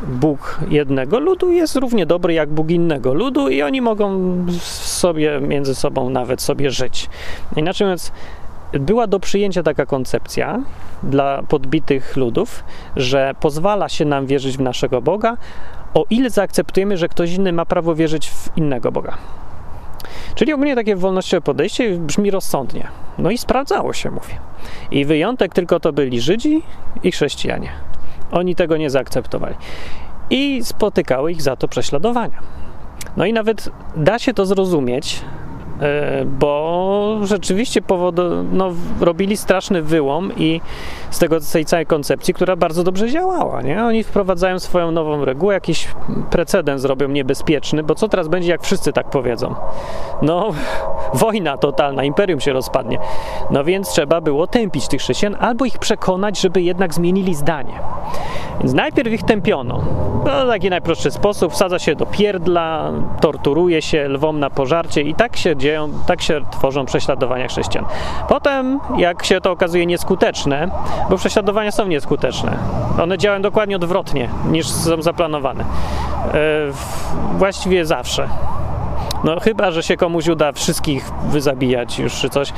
Bóg 0.08 0.60
jednego 0.70 1.20
ludu 1.20 1.52
jest 1.52 1.76
równie 1.76 2.06
dobry 2.06 2.34
jak 2.34 2.50
Bóg 2.50 2.70
innego 2.70 3.14
ludu 3.14 3.50
i 3.50 3.62
oni 3.62 3.82
mogą 3.82 4.36
sobie 4.62 5.40
między 5.42 5.76
sobą 5.76 6.10
nawet 6.10 6.42
sobie 6.42 6.72
żyć. 6.72 7.10
Inaczej 7.56 7.88
mówiąc, 7.88 8.12
była 8.74 9.08
do 9.08 9.20
przyjęcia 9.20 9.64
taka 9.64 9.86
koncepcja 9.86 10.64
dla 11.04 11.44
podbitych 11.44 12.18
ludów, 12.18 12.64
że 12.96 13.36
pozwala 13.40 13.90
się 13.90 14.06
nam 14.06 14.26
wierzyć 14.26 14.58
w 14.58 14.62
naszego 14.62 15.02
Boga, 15.02 15.38
o 15.94 16.06
ile 16.10 16.30
zaakceptujemy, 16.30 16.98
że 16.98 17.10
ktoś 17.10 17.34
inny 17.34 17.54
ma 17.54 17.66
prawo 17.66 17.96
wierzyć 17.96 18.30
w 18.30 18.58
innego 18.58 18.92
Boga. 18.92 19.18
Czyli 20.36 20.54
ogólnie 20.54 20.76
takie 20.76 20.96
wolnościowe 20.96 21.42
podejście 21.42 21.98
brzmi 21.98 22.32
rozsądnie. 22.32 22.88
No 23.18 23.32
i 23.32 23.38
sprawdzało 23.38 23.94
się, 23.94 24.12
mówię. 24.12 24.40
I 24.92 25.06
wyjątek 25.06 25.54
tylko 25.54 25.80
to 25.80 25.94
byli 25.94 26.22
Żydzi 26.22 26.62
i 27.04 27.12
chrześcijanie. 27.12 27.70
Oni 28.32 28.56
tego 28.56 28.78
nie 28.78 28.90
zaakceptowali. 28.90 29.56
I 30.30 30.60
spotykały 30.64 31.32
ich 31.32 31.42
za 31.42 31.56
to 31.56 31.68
prześladowania. 31.68 32.40
No 33.18 33.26
i 33.26 33.34
nawet 33.34 33.70
da 33.96 34.20
się 34.20 34.34
to 34.34 34.46
zrozumieć, 34.46 35.22
bo 36.26 37.20
rzeczywiście 37.24 37.82
powodu, 37.82 38.22
no, 38.52 38.74
robili 39.00 39.38
straszny 39.38 39.82
wyłom 39.82 40.32
i 40.38 40.62
z 41.10 41.20
tego 41.20 41.38
tej 41.54 41.66
całej 41.66 41.86
koncepcji, 41.86 42.34
która 42.34 42.56
bardzo 42.56 42.84
dobrze 42.84 43.10
działała. 43.10 43.62
Nie? 43.62 43.84
Oni 43.84 44.04
wprowadzają 44.04 44.60
swoją 44.60 44.92
nową 44.92 45.26
regułę, 45.26 45.54
jakiś 45.54 45.88
precedens 46.30 46.86
robią 46.86 47.08
niebezpieczny, 47.08 47.84
bo 47.84 47.96
co 47.96 48.08
teraz 48.08 48.28
będzie, 48.28 48.52
jak 48.52 48.62
wszyscy 48.64 48.94
tak 48.94 49.10
powiedzą? 49.10 49.56
No, 50.22 50.50
wojna 51.14 51.58
totalna, 51.58 52.04
imperium 52.04 52.40
się 52.40 52.54
rozpadnie. 52.54 53.00
No 53.52 53.64
więc 53.64 53.90
trzeba 53.90 54.22
było 54.22 54.48
tępić 54.48 54.88
tych 54.88 55.02
chrześcijan 55.02 55.38
albo 55.40 55.66
ich 55.66 55.78
przekonać, 55.78 56.42
żeby 56.42 56.62
jednak 56.62 56.94
zmienili 56.94 57.36
zdanie. 57.36 57.80
Więc 58.60 58.74
najpierw 58.74 59.14
ich 59.14 59.24
tępiono. 59.24 59.82
No, 60.26 60.48
taki 60.48 60.70
najprostszy 60.70 61.12
sposób, 61.12 61.54
wsadza 61.54 61.80
się 61.80 61.96
do 61.96 62.06
pierdla, 62.06 62.92
torturuje 63.22 63.82
się 63.82 64.08
lwom 64.08 64.40
na 64.40 64.50
pożarcie 64.50 65.02
i 65.02 65.16
tak 65.16 65.38
się 65.38 65.56
dzieją, 65.68 65.90
tak 66.06 66.22
się 66.22 66.42
tworzą 66.52 66.86
prześladowania 66.86 67.48
chrześcijan. 67.48 67.86
Potem, 68.30 68.80
jak 68.98 69.26
się 69.26 69.42
to 69.42 69.52
okazuje 69.52 69.86
nieskuteczne, 69.86 70.70
bo 71.10 71.18
prześladowania 71.18 71.72
są 71.72 71.88
nieskuteczne, 71.88 72.58
one 73.02 73.18
działają 73.18 73.42
dokładnie 73.42 73.76
odwrotnie 73.76 74.30
niż 74.52 74.68
są 74.68 75.02
zaplanowane. 75.02 75.64
E, 75.64 76.38
właściwie 77.38 77.86
zawsze. 77.86 78.28
No 79.24 79.40
chyba, 79.40 79.72
że 79.72 79.84
się 79.84 79.98
komuś 79.98 80.28
uda 80.28 80.52
wszystkich 80.52 81.12
wyzabijać 81.30 82.00
już 82.00 82.14
czy 82.14 82.30
coś. 82.30 82.54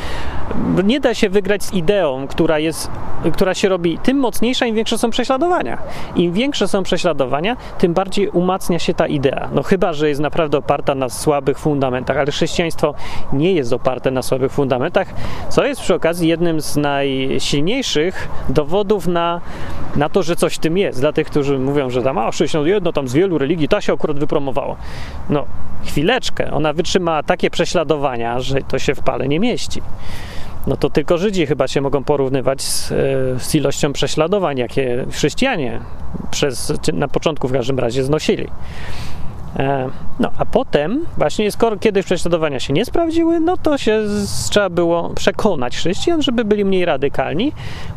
Nie 0.83 0.99
da 0.99 1.13
się 1.13 1.29
wygrać 1.29 1.63
z 1.63 1.73
ideą, 1.73 2.27
która 2.27 2.59
jest, 2.59 2.91
która 3.33 3.53
się 3.53 3.69
robi 3.69 3.97
tym 3.97 4.17
mocniejsza, 4.17 4.65
im 4.65 4.75
większe 4.75 4.97
są 4.97 5.09
prześladowania. 5.09 5.77
Im 6.15 6.33
większe 6.33 6.67
są 6.67 6.83
prześladowania, 6.83 7.57
tym 7.77 7.93
bardziej 7.93 8.29
umacnia 8.29 8.79
się 8.79 8.93
ta 8.93 9.07
idea. 9.07 9.49
No 9.53 9.63
chyba, 9.63 9.93
że 9.93 10.09
jest 10.09 10.21
naprawdę 10.21 10.57
oparta 10.57 10.95
na 10.95 11.09
słabych 11.09 11.59
fundamentach, 11.59 12.17
ale 12.17 12.31
chrześcijaństwo 12.31 12.93
nie 13.33 13.53
jest 13.53 13.73
oparte 13.73 14.11
na 14.11 14.21
słabych 14.21 14.51
fundamentach, 14.51 15.07
co 15.49 15.65
jest 15.65 15.81
przy 15.81 15.95
okazji 15.95 16.29
jednym 16.29 16.61
z 16.61 16.77
najsilniejszych 16.77 18.29
dowodów 18.49 19.07
na, 19.07 19.41
na 19.95 20.09
to, 20.09 20.23
że 20.23 20.35
coś 20.35 20.55
w 20.55 20.59
tym 20.59 20.77
jest. 20.77 20.99
Dla 20.99 21.13
tych, 21.13 21.27
którzy 21.27 21.59
mówią, 21.59 21.89
że 21.89 22.01
tam 22.01 22.17
a 22.17 22.31
61, 22.31 22.93
tam 22.93 23.07
z 23.07 23.13
wielu 23.13 23.37
religii, 23.37 23.67
ta 23.67 23.81
się 23.81 23.93
akurat 23.93 24.19
wypromowało. 24.19 24.75
No, 25.29 25.45
chwileczkę, 25.85 26.48
ona 26.51 26.73
wytrzymała 26.73 27.23
takie 27.23 27.49
prześladowania, 27.49 28.39
że 28.39 28.61
to 28.61 28.79
się 28.79 28.95
w 28.95 29.01
pale 29.01 29.27
nie 29.27 29.39
mieści. 29.39 29.81
no 30.67 30.77
to 30.77 30.89
tylko 30.89 31.17
Żydzi 31.17 31.45
chyba 31.45 31.67
się 31.67 31.81
mogą 31.81 32.03
porównywać 32.03 32.61
z, 32.61 32.91
e, 32.91 32.95
z 33.39 33.55
ilością 33.55 33.93
prześladowań, 33.93 34.57
jakie 34.57 35.05
chrześcijanie 35.11 35.79
przez, 36.31 36.73
na 36.93 37.07
początku 37.07 37.47
w 37.47 37.53
każdym 37.53 37.79
razie 37.79 38.03
znosili. 38.03 38.47
E, 39.55 39.89
no, 40.19 40.31
a 40.37 40.45
potem, 40.45 41.05
właśnie 41.17 41.51
skoro 41.51 41.77
kiedyś 41.77 42.05
prześladowania 42.05 42.59
się 42.59 42.73
nie 42.73 42.85
sprawdziły, 42.85 43.39
no 43.39 43.57
to 43.57 43.77
się 43.77 44.01
trzeba 44.49 44.69
było 44.69 45.09
przekonać 45.09 45.77
chrześcijan, 45.77 46.21
żeby 46.21 46.45
byli 46.45 46.65
mniej 46.65 46.85
radykalni, 46.85 47.51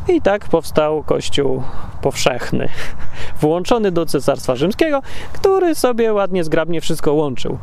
i 0.09 0.21
tak 0.21 0.49
powstał 0.49 1.03
Kościół 1.03 1.63
powszechny, 2.03 2.69
włączony 3.41 3.93
do 3.93 4.07
Cesarstwa 4.07 4.57
Rzymskiego, 4.57 5.03
który 5.33 5.75
sobie 5.75 6.13
ładnie, 6.13 6.45
zgrabnie 6.45 6.81
wszystko 6.81 7.13
łączył. 7.13 7.59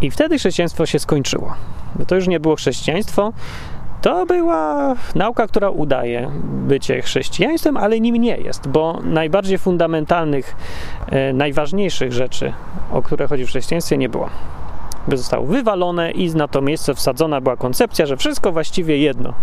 I 0.00 0.10
wtedy 0.10 0.38
chrześcijaństwo 0.38 0.86
się 0.86 0.98
skończyło. 0.98 1.54
To 2.06 2.14
już 2.14 2.28
nie 2.28 2.40
było 2.40 2.56
chrześcijaństwo, 2.56 3.32
to 4.04 4.26
była 4.26 4.94
nauka, 5.14 5.46
która 5.46 5.70
udaje 5.70 6.30
bycie 6.44 7.02
chrześcijaństwem, 7.02 7.76
ale 7.76 8.00
nim 8.00 8.16
nie 8.16 8.36
jest, 8.36 8.68
bo 8.68 9.00
najbardziej 9.02 9.58
fundamentalnych, 9.58 10.56
najważniejszych 11.34 12.12
rzeczy, 12.12 12.52
o 12.92 13.02
które 13.02 13.28
chodzi 13.28 13.44
w 13.46 13.48
chrześcijaństwie, 13.48 13.98
nie 13.98 14.08
było. 14.08 14.30
By 15.08 15.16
zostało 15.16 15.46
wywalone 15.46 16.10
i 16.10 16.34
na 16.34 16.48
to 16.48 16.60
miejsce 16.60 16.94
wsadzona 16.94 17.40
była 17.40 17.56
koncepcja, 17.56 18.06
że 18.06 18.16
wszystko 18.16 18.52
właściwie 18.52 18.98
jedno. 18.98 19.34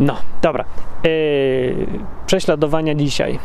No, 0.00 0.16
dobra. 0.42 0.64
E, 0.64 1.08
prześladowania 2.26 2.94
dzisiaj 2.94 3.38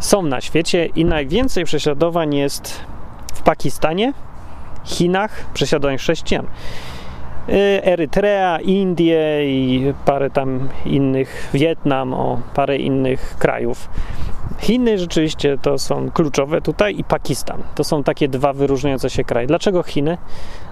są 0.00 0.22
na 0.22 0.40
świecie 0.40 0.86
i 0.86 1.04
najwięcej 1.04 1.64
prześladowań 1.64 2.34
jest 2.34 2.80
w 3.34 3.42
Pakistanie, 3.42 4.12
Chinach, 4.84 5.46
prześladowań 5.54 5.98
chrześcijan. 5.98 6.46
Y, 7.48 7.80
Erytrea, 7.84 8.60
Indie 8.60 9.40
i 9.44 9.92
parę 10.04 10.30
tam 10.30 10.68
innych, 10.86 11.50
Wietnam, 11.54 12.14
o 12.14 12.40
parę 12.54 12.76
innych 12.76 13.36
krajów. 13.38 13.88
Chiny 14.58 14.98
rzeczywiście 14.98 15.58
to 15.62 15.78
są 15.78 16.10
kluczowe 16.10 16.60
tutaj 16.60 16.98
i 16.98 17.04
Pakistan. 17.04 17.62
To 17.74 17.84
są 17.84 18.02
takie 18.02 18.28
dwa 18.28 18.52
wyróżniające 18.52 19.10
się 19.10 19.24
kraje. 19.24 19.46
Dlaczego 19.46 19.82
Chiny? 19.82 20.18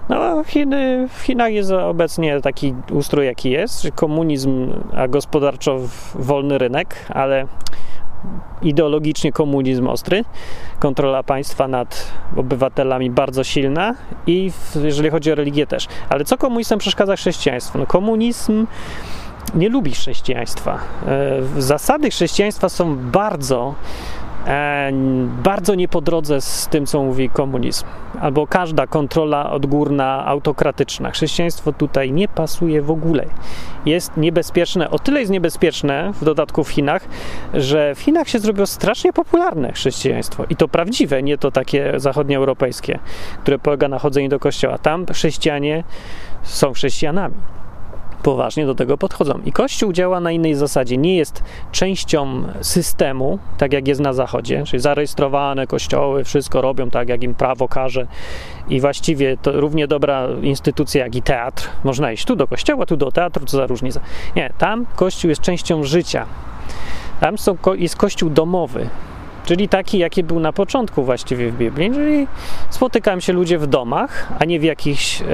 No, 0.09 0.43
Chiny, 0.43 1.07
w 1.13 1.21
Chinach 1.21 1.53
jest 1.53 1.71
obecnie 1.71 2.41
taki 2.41 2.73
ustrój, 2.91 3.25
jaki 3.25 3.49
jest, 3.49 3.87
komunizm, 3.95 4.73
a 4.95 5.07
gospodarczo 5.07 5.79
wolny 6.15 6.57
rynek, 6.57 6.95
ale 7.09 7.47
ideologicznie 8.61 9.31
komunizm 9.31 9.87
ostry, 9.87 10.25
kontrola 10.79 11.23
państwa 11.23 11.67
nad 11.67 12.11
obywatelami 12.35 13.09
bardzo 13.09 13.43
silna 13.43 13.95
i 14.27 14.51
jeżeli 14.83 15.09
chodzi 15.09 15.31
o 15.31 15.35
religię 15.35 15.67
też. 15.67 15.87
Ale 16.09 16.25
co 16.25 16.37
komunistom 16.37 16.79
przeszkadza 16.79 17.15
chrześcijaństwo? 17.15 17.79
No 17.79 17.85
komunizm 17.85 18.67
nie 19.55 19.69
lubi 19.69 19.91
chrześcijaństwa. 19.91 20.79
E, 21.07 21.61
zasady 21.61 22.09
chrześcijaństwa 22.09 22.69
są 22.69 22.95
bardzo 22.95 23.75
bardzo 25.43 25.75
nie 25.75 25.87
po 25.87 26.01
drodze 26.01 26.41
z 26.41 26.67
tym, 26.67 26.85
co 26.85 27.03
mówi 27.03 27.29
komunizm, 27.29 27.85
albo 28.21 28.47
każda 28.47 28.87
kontrola 28.87 29.51
odgórna, 29.51 30.25
autokratyczna. 30.25 31.11
Chrześcijaństwo 31.11 31.73
tutaj 31.73 32.11
nie 32.11 32.27
pasuje 32.27 32.81
w 32.81 32.91
ogóle. 32.91 33.25
Jest 33.85 34.17
niebezpieczne, 34.17 34.91
o 34.91 34.99
tyle 34.99 35.19
jest 35.19 35.31
niebezpieczne, 35.31 36.11
w 36.13 36.25
dodatku 36.25 36.63
w 36.63 36.69
Chinach, 36.69 37.07
że 37.53 37.95
w 37.95 37.99
Chinach 37.99 38.29
się 38.29 38.39
zrobiło 38.39 38.67
strasznie 38.67 39.13
popularne 39.13 39.73
chrześcijaństwo. 39.73 40.43
I 40.49 40.55
to 40.55 40.67
prawdziwe, 40.67 41.23
nie 41.23 41.37
to 41.37 41.51
takie 41.51 41.93
zachodnioeuropejskie, 41.99 42.99
które 43.41 43.59
polega 43.59 43.87
na 43.87 43.99
chodzeniu 43.99 44.29
do 44.29 44.39
kościoła. 44.39 44.77
Tam 44.77 45.05
chrześcijanie 45.05 45.83
są 46.43 46.73
chrześcijanami 46.73 47.54
poważnie 48.23 48.65
do 48.65 48.75
tego 48.75 48.97
podchodzą. 48.97 49.39
I 49.45 49.51
Kościół 49.51 49.93
działa 49.93 50.19
na 50.19 50.31
innej 50.31 50.55
zasadzie. 50.55 50.97
Nie 50.97 51.17
jest 51.17 51.43
częścią 51.71 52.43
systemu, 52.61 53.39
tak 53.57 53.73
jak 53.73 53.87
jest 53.87 54.01
na 54.01 54.13
Zachodzie, 54.13 54.63
czyli 54.65 54.81
zarejestrowane 54.81 55.67
kościoły, 55.67 56.23
wszystko 56.23 56.61
robią 56.61 56.89
tak, 56.89 57.09
jak 57.09 57.23
im 57.23 57.35
prawo 57.35 57.67
każe. 57.67 58.07
I 58.69 58.81
właściwie 58.81 59.37
to 59.37 59.51
równie 59.51 59.87
dobra 59.87 60.27
instytucja 60.41 61.03
jak 61.03 61.15
i 61.15 61.21
teatr. 61.21 61.69
Można 61.83 62.11
iść 62.11 62.25
tu 62.25 62.35
do 62.35 62.47
kościoła, 62.47 62.85
tu 62.85 62.97
do 62.97 63.11
teatru, 63.11 63.45
co 63.45 63.57
za 63.57 63.67
różnica. 63.67 63.99
Nie, 64.35 64.53
tam 64.57 64.85
Kościół 64.95 65.29
jest 65.29 65.41
częścią 65.41 65.83
życia. 65.83 66.25
Tam 67.19 67.37
są, 67.37 67.57
jest 67.77 67.95
Kościół 67.95 68.29
domowy, 68.29 68.89
czyli 69.45 69.69
taki, 69.69 69.97
jaki 69.97 70.23
był 70.23 70.39
na 70.39 70.53
początku 70.53 71.03
właściwie 71.03 71.51
w 71.51 71.57
Biblii, 71.57 71.91
czyli 71.91 72.27
spotykają 72.69 73.19
się 73.19 73.33
ludzie 73.33 73.57
w 73.57 73.67
domach, 73.67 74.33
a 74.39 74.45
nie 74.45 74.59
w 74.59 74.63
jakichś 74.63 75.21
e, 75.21 75.25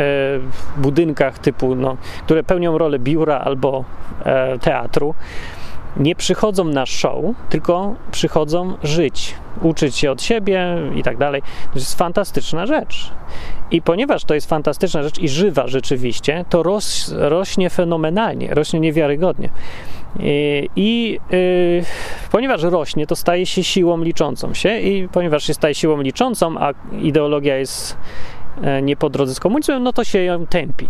budynkach 0.77 1.39
typu, 1.39 1.75
no, 1.75 1.97
które 2.25 2.43
pełnią 2.43 2.77
rolę 2.77 2.99
biura 2.99 3.39
albo 3.39 3.83
e, 4.23 4.59
teatru. 4.59 5.15
Nie 5.97 6.15
przychodzą 6.15 6.63
na 6.63 6.85
show, 6.85 7.25
tylko 7.49 7.95
przychodzą 8.11 8.77
żyć, 8.83 9.35
uczyć 9.61 9.95
się 9.95 10.11
od 10.11 10.21
siebie 10.21 10.77
i 10.95 11.03
tak 11.03 11.17
dalej. 11.17 11.41
To 11.41 11.79
jest 11.79 11.97
fantastyczna 11.97 12.65
rzecz. 12.65 13.11
I 13.71 13.81
ponieważ 13.81 14.23
to 14.23 14.33
jest 14.33 14.49
fantastyczna 14.49 15.03
rzecz 15.03 15.19
i 15.19 15.29
żywa 15.29 15.67
rzeczywiście, 15.67 16.45
to 16.49 16.63
rośnie 17.09 17.69
fenomenalnie, 17.69 18.53
rośnie 18.53 18.79
niewiarygodnie. 18.79 19.49
I, 20.75 21.19
y, 21.33 21.83
ponieważ 22.31 22.63
rośnie, 22.63 23.07
to 23.07 23.15
staje 23.15 23.45
się 23.45 23.63
siłą 23.63 24.03
liczącą 24.03 24.53
się, 24.53 24.79
i 24.79 25.07
ponieważ 25.07 25.43
się 25.43 25.53
staje 25.53 25.75
siłą 25.75 26.01
liczącą, 26.01 26.57
a 26.57 26.73
ideologia 27.01 27.57
jest 27.57 27.97
e, 28.61 28.81
nie 28.81 28.95
po 28.95 29.09
drodze 29.09 29.35
z 29.35 29.39
komunizmem, 29.39 29.83
no 29.83 29.93
to 29.93 30.03
się 30.03 30.23
ją 30.23 30.47
tępi. 30.47 30.87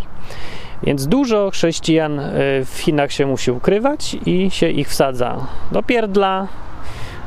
Więc 0.83 1.07
dużo 1.07 1.49
chrześcijan 1.51 2.19
e, 2.19 2.33
w 2.65 2.77
Chinach 2.77 3.11
się 3.11 3.25
musi 3.25 3.51
ukrywać 3.51 4.17
i 4.25 4.51
się 4.51 4.69
ich 4.69 4.89
wsadza 4.89 5.47
do 5.71 5.83
pierdla, 5.83 6.47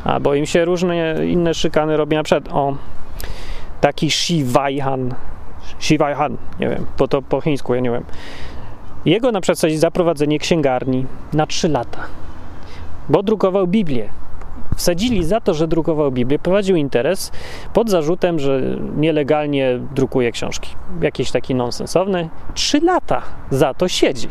albo 0.04 0.35
im 0.35 0.46
się 0.46 0.64
różne 0.64 1.26
inne 1.26 1.54
szykany 1.54 1.96
robi. 1.96 2.16
Na 2.16 2.22
przykład 2.22 2.48
o 2.52 2.76
taki 3.80 4.11
Shivaihan, 4.11 5.14
Shivaihan, 5.78 6.37
nie 6.61 6.68
wiem, 6.68 6.87
bo 6.98 7.09
to 7.09 7.22
po 7.22 7.40
chińsku, 7.40 7.74
ja 7.74 7.80
nie 7.80 7.90
wiem 7.90 8.04
jego 9.04 9.32
na 9.32 9.40
przykład 9.40 9.72
za 9.72 9.90
prowadzenie 9.90 10.38
księgarni 10.38 11.06
na 11.32 11.46
3 11.46 11.68
lata, 11.68 12.00
bo 13.08 13.22
drukował 13.22 13.66
Biblię. 13.66 14.08
Wsadzili 14.76 15.24
za 15.24 15.40
to, 15.40 15.54
że 15.54 15.68
drukował 15.68 16.12
Biblię, 16.12 16.38
prowadził 16.38 16.76
interes 16.76 17.32
pod 17.72 17.90
zarzutem, 17.90 18.38
że 18.38 18.60
nielegalnie 18.96 19.78
drukuje 19.94 20.32
książki. 20.32 20.74
Jakieś 21.00 21.30
taki 21.30 21.54
nonsensowny. 21.54 22.28
Trzy 22.54 22.80
lata 22.80 23.22
za 23.50 23.74
to 23.74 23.88
siedzi. 23.88 24.28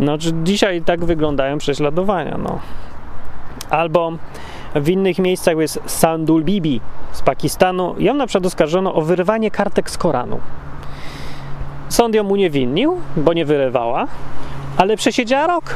No, 0.00 0.18
dzisiaj 0.44 0.82
tak 0.82 1.04
wyglądają 1.04 1.58
prześladowania. 1.58 2.38
No. 2.38 2.58
Albo 3.70 4.12
w 4.74 4.88
innych 4.88 5.18
miejscach 5.18 5.56
jest 5.56 5.80
Sandul 5.86 6.44
Bibi 6.44 6.80
z 7.12 7.22
Pakistanu. 7.22 7.94
Ją 7.98 8.14
na 8.14 8.26
przykład 8.26 8.46
oskarżono 8.46 8.94
o 8.94 9.02
wyrwanie 9.02 9.50
kartek 9.50 9.90
z 9.90 9.98
Koranu. 9.98 10.40
Sąd 11.88 12.14
ją 12.14 12.28
uniewinnił, 12.28 12.96
bo 13.16 13.32
nie 13.32 13.44
wyrywała, 13.44 14.06
ale 14.76 14.96
przesiedziała 14.96 15.46
rok. 15.46 15.74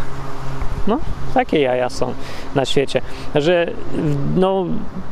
No, 0.86 0.98
takie 1.34 1.60
jaja 1.60 1.88
są 1.88 2.14
na 2.54 2.64
świecie. 2.64 3.00
Że 3.34 3.66
no, 4.36 4.66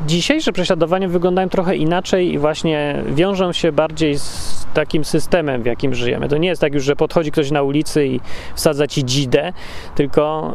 dzisiejsze 0.06 0.52
prześladowania 0.52 1.08
wyglądają 1.08 1.48
trochę 1.48 1.76
inaczej 1.76 2.32
i 2.32 2.38
właśnie 2.38 3.02
wiążą 3.06 3.52
się 3.52 3.72
bardziej 3.72 4.18
z 4.18 4.66
takim 4.74 5.04
systemem, 5.04 5.62
w 5.62 5.66
jakim 5.66 5.94
żyjemy. 5.94 6.28
To 6.28 6.36
nie 6.36 6.48
jest 6.48 6.60
tak 6.60 6.74
już, 6.74 6.84
że 6.84 6.96
podchodzi 6.96 7.32
ktoś 7.32 7.50
na 7.50 7.62
ulicy 7.62 8.06
i 8.06 8.20
wsadza 8.54 8.86
ci 8.86 9.04
dzidę, 9.04 9.52
tylko 9.94 10.54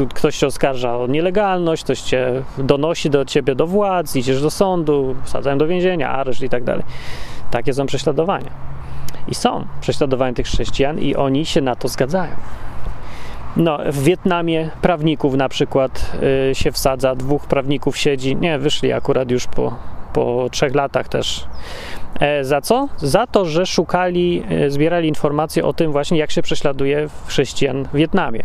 e, 0.00 0.06
ktoś 0.14 0.36
się 0.36 0.46
oskarża 0.46 0.98
o 0.98 1.06
nielegalność, 1.06 1.84
ktoś 1.84 2.00
cię 2.00 2.42
donosi 2.58 3.10
do 3.10 3.24
ciebie 3.24 3.54
do 3.54 3.66
władz, 3.66 4.16
idziesz 4.16 4.42
do 4.42 4.50
sądu, 4.50 5.14
wsadzają 5.24 5.58
do 5.58 5.66
więzienia, 5.66 6.10
areszt 6.10 6.42
i 6.42 6.48
tak 6.48 6.64
dalej. 6.64 6.84
Takie 7.50 7.72
są 7.72 7.86
prześladowania. 7.86 8.73
I 9.28 9.34
są 9.34 9.66
prześladowania 9.80 10.34
tych 10.34 10.46
chrześcijan 10.46 10.98
i 10.98 11.16
oni 11.16 11.46
się 11.46 11.60
na 11.60 11.76
to 11.76 11.88
zgadzają. 11.88 12.32
No, 13.56 13.78
w 13.86 14.02
Wietnamie 14.02 14.70
prawników 14.82 15.34
na 15.34 15.48
przykład 15.48 16.12
y, 16.50 16.54
się 16.54 16.72
wsadza, 16.72 17.14
dwóch 17.14 17.46
prawników 17.46 17.96
siedzi, 17.96 18.36
nie, 18.36 18.58
wyszli 18.58 18.92
akurat 18.92 19.30
już 19.30 19.46
po, 19.46 19.76
po 20.12 20.48
trzech 20.50 20.74
latach 20.74 21.08
też. 21.08 21.46
E, 22.20 22.44
za 22.44 22.60
co? 22.60 22.88
Za 22.96 23.26
to, 23.26 23.44
że 23.44 23.66
szukali, 23.66 24.42
e, 24.48 24.70
zbierali 24.70 25.08
informacje 25.08 25.64
o 25.64 25.72
tym 25.72 25.92
właśnie, 25.92 26.18
jak 26.18 26.30
się 26.30 26.42
prześladuje 26.42 27.08
chrześcijan 27.26 27.84
w 27.84 27.96
Wietnamie. 27.96 28.44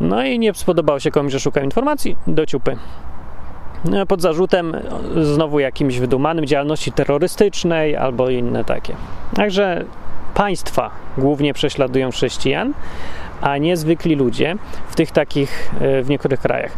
No 0.00 0.24
i 0.24 0.38
nie 0.38 0.54
spodobało 0.54 1.00
się 1.00 1.10
komuś, 1.10 1.32
że 1.32 1.40
szukają 1.40 1.64
informacji, 1.64 2.16
do 2.26 2.46
ciupy. 2.46 2.76
No, 3.84 4.06
pod 4.06 4.22
zarzutem 4.22 4.76
znowu 5.22 5.58
jakimś 5.58 5.98
wydumanym 5.98 6.46
działalności 6.46 6.92
terrorystycznej 6.92 7.96
albo 7.96 8.30
inne 8.30 8.64
takie. 8.64 8.94
Także 9.34 9.84
państwa 10.34 10.90
głównie 11.18 11.54
prześladują 11.54 12.10
chrześcijan, 12.10 12.74
a 13.40 13.58
nie 13.58 13.76
zwykli 13.76 14.14
ludzie 14.14 14.56
w 14.88 14.96
tych 14.96 15.10
takich, 15.10 15.74
e, 15.80 16.02
w 16.02 16.08
niektórych 16.08 16.40
krajach. 16.40 16.72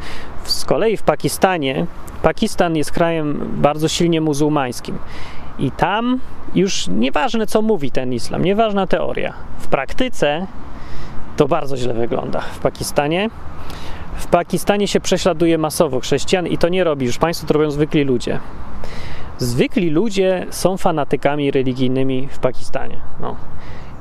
Z 0.44 0.64
kolei 0.64 0.96
w 0.96 1.02
Pakistanie, 1.02 1.86
Pakistan 2.22 2.76
jest 2.76 2.92
krajem 2.92 3.50
bardzo 3.56 3.88
silnie 3.88 4.20
muzułmańskim 4.20 4.98
i 5.58 5.70
tam 5.70 6.20
już 6.54 6.88
nieważne 6.88 7.46
co 7.46 7.62
mówi 7.62 7.90
ten 7.90 8.12
islam, 8.12 8.44
nieważna 8.44 8.86
teoria. 8.86 9.32
W 9.58 9.68
praktyce 9.68 10.46
to 11.36 11.48
bardzo 11.48 11.76
źle 11.76 11.94
wygląda 11.94 12.40
w 12.40 12.58
Pakistanie. 12.58 13.30
W 14.20 14.26
Pakistanie 14.26 14.88
się 14.88 15.00
prześladuje 15.00 15.58
masowo 15.58 16.00
chrześcijan 16.00 16.46
i 16.46 16.58
to 16.58 16.68
nie 16.68 16.84
robi 16.84 17.06
już 17.06 17.18
państwo, 17.18 17.46
to 17.46 17.54
robią 17.54 17.70
zwykli 17.70 18.04
ludzie. 18.04 18.38
Zwykli 19.38 19.90
ludzie 19.90 20.46
są 20.50 20.76
fanatykami 20.76 21.50
religijnymi 21.50 22.28
w 22.30 22.38
Pakistanie. 22.38 22.96
No. 23.20 23.36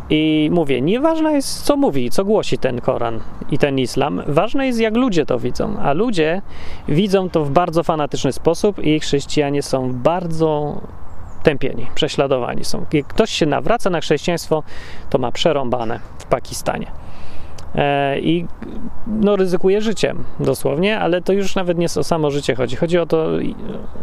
I 0.10 0.50
mówię, 0.52 0.82
nieważne 0.82 1.34
jest, 1.34 1.64
co 1.64 1.78
mówi, 1.78 2.10
co 2.10 2.26
głosi 2.26 2.58
ten 2.58 2.82
Koran 2.82 3.20
i 3.52 3.58
ten 3.58 3.80
islam, 3.80 4.22
ważne 4.28 4.68
jest, 4.68 4.80
jak 4.80 4.96
ludzie 4.96 5.26
to 5.26 5.40
widzą. 5.40 5.78
A 5.82 5.94
ludzie 5.94 6.42
widzą 6.88 7.30
to 7.30 7.46
w 7.46 7.52
bardzo 7.52 7.84
fanatyczny 7.84 8.34
sposób 8.34 8.80
i 8.80 9.00
chrześcijanie 9.00 9.64
są 9.64 9.94
bardzo 9.94 10.82
tępieni, 11.44 11.88
prześladowani 11.96 12.66
są. 12.66 12.86
Jak 12.94 13.08
ktoś 13.08 13.30
się 13.30 13.46
nawraca 13.46 13.90
na 13.90 14.02
chrześcijaństwo, 14.02 14.64
to 15.10 15.18
ma 15.18 15.32
przerąbane 15.32 16.00
w 16.18 16.26
Pakistanie. 16.26 16.92
E, 17.76 18.20
I 18.20 18.46
no, 19.08 19.36
ryzykuje 19.36 19.82
życiem 19.82 20.24
dosłownie, 20.40 21.00
ale 21.00 21.22
to 21.22 21.34
już 21.34 21.56
nawet 21.56 21.78
nie 21.78 21.88
o 21.98 22.04
samo 22.04 22.32
życie 22.32 22.56
chodzi. 22.56 22.76
Chodzi 22.76 22.98
o 22.98 23.06
to, 23.06 23.28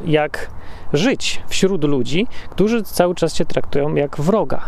jak 0.07 0.51
żyć 0.93 1.43
wśród 1.49 1.85
ludzi, 1.85 2.27
którzy 2.51 2.83
cały 2.83 3.15
czas 3.15 3.33
cię 3.33 3.45
traktują 3.45 3.95
jak 3.95 4.21
wroga. 4.21 4.61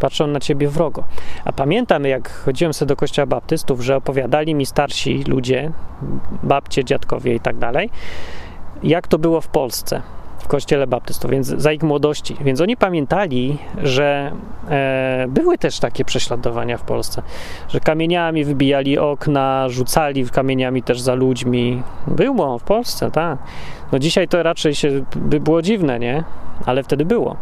Patrzą 0.00 0.26
na 0.26 0.40
ciebie 0.40 0.68
wrogo. 0.68 1.04
A 1.44 1.52
pamiętam, 1.52 2.04
jak 2.04 2.30
chodziłem 2.30 2.74
sobie 2.74 2.88
do 2.88 2.96
kościoła 2.96 3.26
baptystów, 3.26 3.80
że 3.80 3.96
opowiadali 3.96 4.54
mi 4.54 4.66
starsi 4.66 5.24
ludzie, 5.26 5.72
babcie, 6.42 6.84
dziadkowie 6.84 7.34
i 7.34 7.40
tak 7.40 7.58
dalej, 7.58 7.90
jak 8.82 9.08
to 9.08 9.18
było 9.18 9.40
w 9.40 9.48
Polsce 9.48 10.02
w 10.46 10.48
kościele 10.48 10.86
baptystów, 10.86 11.30
więc 11.30 11.46
za 11.46 11.72
ich 11.72 11.82
młodości. 11.82 12.36
Więc 12.40 12.60
oni 12.60 12.76
pamiętali, 12.76 13.58
że 13.82 14.32
e, 14.70 15.26
były 15.28 15.58
też 15.58 15.78
takie 15.78 16.04
prześladowania 16.04 16.78
w 16.78 16.82
Polsce, 16.82 17.22
że 17.68 17.80
kamieniami 17.80 18.44
wybijali 18.44 18.98
okna, 18.98 19.68
rzucali 19.68 20.26
kamieniami 20.30 20.82
też 20.82 21.00
za 21.00 21.14
ludźmi. 21.14 21.82
Było 22.06 22.58
w 22.58 22.62
Polsce, 22.62 23.10
tak. 23.10 23.38
No 23.92 23.98
dzisiaj 23.98 24.28
to 24.28 24.42
raczej 24.42 24.74
się 24.74 25.04
by 25.16 25.40
było 25.40 25.62
dziwne, 25.62 25.98
nie? 25.98 26.24
Ale 26.66 26.82
wtedy 26.82 27.04
było. 27.04 27.36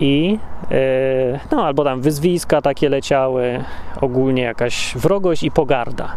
I 0.00 0.38
e, 0.70 1.40
no 1.52 1.64
albo 1.66 1.84
tam 1.84 2.00
wyzwiska 2.00 2.62
takie 2.62 2.88
leciały, 2.88 3.64
ogólnie 4.00 4.42
jakaś 4.42 4.94
wrogość 4.96 5.42
i 5.42 5.50
pogarda. 5.50 6.16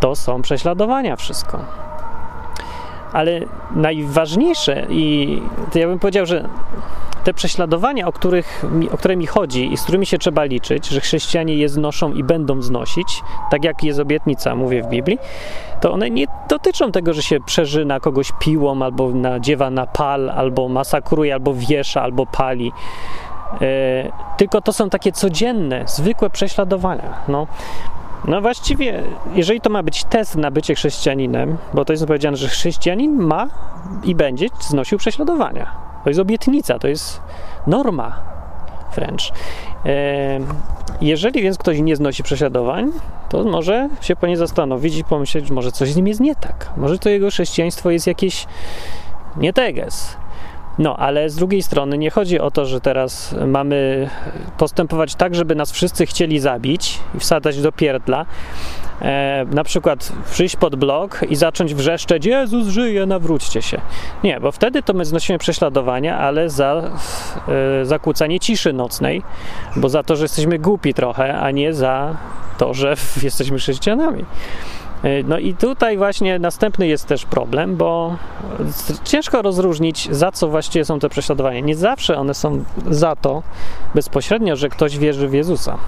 To 0.00 0.16
są 0.16 0.42
prześladowania 0.42 1.16
wszystko. 1.16 1.89
Ale 3.12 3.40
najważniejsze 3.74 4.86
i 4.88 5.42
ja 5.74 5.86
bym 5.86 5.98
powiedział, 5.98 6.26
że 6.26 6.48
te 7.24 7.34
prześladowania, 7.34 8.06
o, 8.06 8.12
których, 8.12 8.64
o 8.92 8.96
które 8.96 9.16
mi 9.16 9.26
chodzi 9.26 9.72
i 9.72 9.76
z 9.76 9.82
którymi 9.82 10.06
się 10.06 10.18
trzeba 10.18 10.44
liczyć, 10.44 10.88
że 10.88 11.00
chrześcijanie 11.00 11.54
je 11.54 11.68
znoszą 11.68 12.12
i 12.12 12.24
będą 12.24 12.62
znosić, 12.62 13.22
tak 13.50 13.64
jak 13.64 13.84
jest 13.84 14.00
obietnica, 14.00 14.54
mówię 14.54 14.82
w 14.82 14.86
Biblii, 14.86 15.18
to 15.80 15.92
one 15.92 16.10
nie 16.10 16.26
dotyczą 16.48 16.92
tego, 16.92 17.12
że 17.12 17.22
się 17.22 17.40
przeżyna 17.40 18.00
kogoś 18.00 18.32
piłą, 18.38 18.82
albo 18.82 19.10
nadziewa 19.10 19.70
na 19.70 19.86
pal, 19.86 20.30
albo 20.30 20.68
masakruje, 20.68 21.34
albo 21.34 21.54
wiesza, 21.54 22.02
albo 22.02 22.26
pali. 22.26 22.72
Yy, 23.60 23.68
tylko 24.36 24.60
to 24.60 24.72
są 24.72 24.90
takie 24.90 25.12
codzienne, 25.12 25.82
zwykłe 25.86 26.30
prześladowania. 26.30 27.14
No. 27.28 27.46
No 28.24 28.40
właściwie, 28.40 29.02
jeżeli 29.34 29.60
to 29.60 29.70
ma 29.70 29.82
być 29.82 30.04
test 30.04 30.36
na 30.36 30.50
bycie 30.50 30.74
chrześcijaninem, 30.74 31.56
bo 31.74 31.84
to 31.84 31.92
jest 31.92 32.06
powiedziane, 32.06 32.36
że 32.36 32.48
chrześcijanin 32.48 33.16
ma 33.16 33.48
i 34.04 34.14
będzie 34.14 34.46
znosił 34.60 34.98
prześladowania. 34.98 35.70
To 36.04 36.10
jest 36.10 36.20
obietnica, 36.20 36.78
to 36.78 36.88
jest 36.88 37.20
norma 37.66 38.20
wręcz. 38.94 39.32
Jeżeli 41.00 41.42
więc 41.42 41.58
ktoś 41.58 41.80
nie 41.80 41.96
znosi 41.96 42.22
prześladowań, 42.22 42.92
to 43.28 43.44
może 43.44 43.88
się 44.00 44.16
po 44.16 44.26
nie 44.26 44.36
zastanowić 44.36 44.96
i 44.96 45.04
pomyśleć, 45.04 45.50
może 45.50 45.72
coś 45.72 45.92
z 45.92 45.96
nim 45.96 46.08
jest 46.08 46.20
nie 46.20 46.34
tak. 46.34 46.70
Może 46.76 46.98
to 46.98 47.08
jego 47.08 47.30
chrześcijaństwo 47.30 47.90
jest 47.90 48.06
jakieś 48.06 48.46
nie 49.36 49.52
teges. 49.52 50.16
No, 50.78 50.96
ale 50.96 51.30
z 51.30 51.36
drugiej 51.36 51.62
strony 51.62 51.98
nie 51.98 52.10
chodzi 52.10 52.40
o 52.40 52.50
to, 52.50 52.66
że 52.66 52.80
teraz 52.80 53.34
mamy 53.46 54.08
postępować 54.58 55.14
tak, 55.14 55.34
żeby 55.34 55.54
nas 55.54 55.72
wszyscy 55.72 56.06
chcieli 56.06 56.38
zabić 56.38 57.00
i 57.14 57.18
wsadzać 57.18 57.62
do 57.62 57.72
pierdla. 57.72 58.26
E, 59.02 59.46
na 59.50 59.64
przykład 59.64 60.12
przyjść 60.30 60.56
pod 60.56 60.76
blok 60.76 61.20
i 61.28 61.36
zacząć 61.36 61.74
wrzeszczeć 61.74 62.26
Jezus 62.26 62.68
żyje, 62.68 63.06
nawróćcie 63.06 63.62
się. 63.62 63.80
Nie, 64.24 64.40
bo 64.40 64.52
wtedy 64.52 64.82
to 64.82 64.92
my 64.92 65.04
znosimy 65.04 65.38
prześladowania, 65.38 66.18
ale 66.18 66.50
za 66.50 66.90
e, 67.80 67.84
zakłócanie 67.84 68.40
ciszy 68.40 68.72
nocnej, 68.72 69.22
bo 69.76 69.88
za 69.88 70.02
to, 70.02 70.16
że 70.16 70.24
jesteśmy 70.24 70.58
głupi 70.58 70.94
trochę, 70.94 71.38
a 71.38 71.50
nie 71.50 71.74
za 71.74 72.16
to, 72.58 72.74
że 72.74 72.94
jesteśmy 73.22 73.58
chrześcijanami. 73.58 74.24
E, 75.04 75.22
no 75.22 75.38
i 75.38 75.54
tutaj 75.54 75.96
właśnie 75.98 76.38
następny 76.38 76.86
jest 76.86 77.06
też 77.06 77.24
problem, 77.24 77.76
bo 77.76 78.16
ciężko 79.04 79.42
rozróżnić, 79.42 80.08
za 80.10 80.32
co 80.32 80.48
właściwie 80.48 80.84
są 80.84 80.98
te 80.98 81.08
prześladowania. 81.08 81.60
Nie 81.60 81.76
zawsze 81.76 82.16
one 82.16 82.34
są 82.34 82.64
za 82.90 83.16
to 83.16 83.42
bezpośrednio, 83.94 84.56
że 84.56 84.68
ktoś 84.68 84.98
wierzy 84.98 85.28
w 85.28 85.32
Jezusa. 85.32 85.78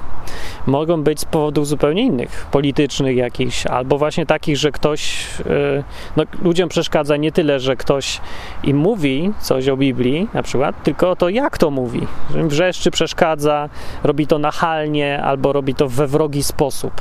Mogą 0.67 1.03
być 1.03 1.21
z 1.21 1.25
powodów 1.25 1.67
zupełnie 1.67 2.03
innych, 2.03 2.47
politycznych 2.51 3.17
jakichś, 3.17 3.67
albo 3.67 3.99
właśnie 3.99 4.27
takich, 4.27 4.57
że 4.57 4.73
ktoś, 4.73 5.27
e, 5.41 5.85
no, 6.17 6.25
ludziom 6.43 6.69
przeszkadza 6.69 7.17
nie 7.17 7.33
tyle, 7.33 7.61
że 7.61 7.77
ktoś 7.77 8.21
im 8.65 8.77
mówi 8.77 9.33
coś 9.41 9.69
o 9.69 9.77
Biblii 9.77 10.29
na 10.35 10.43
przykład, 10.43 10.83
tylko 10.83 11.17
to, 11.17 11.29
jak 11.29 11.59
to 11.59 11.71
mówi. 11.71 12.07
Że 12.31 12.41
im 12.41 12.49
wrzeszczy, 12.49 12.91
przeszkadza, 12.91 13.69
robi 14.05 14.27
to 14.27 14.39
nachalnie, 14.39 15.23
albo 15.23 15.53
robi 15.53 15.75
to 15.75 15.89
we 15.89 16.07
wrogi 16.07 16.43
sposób. 16.43 16.93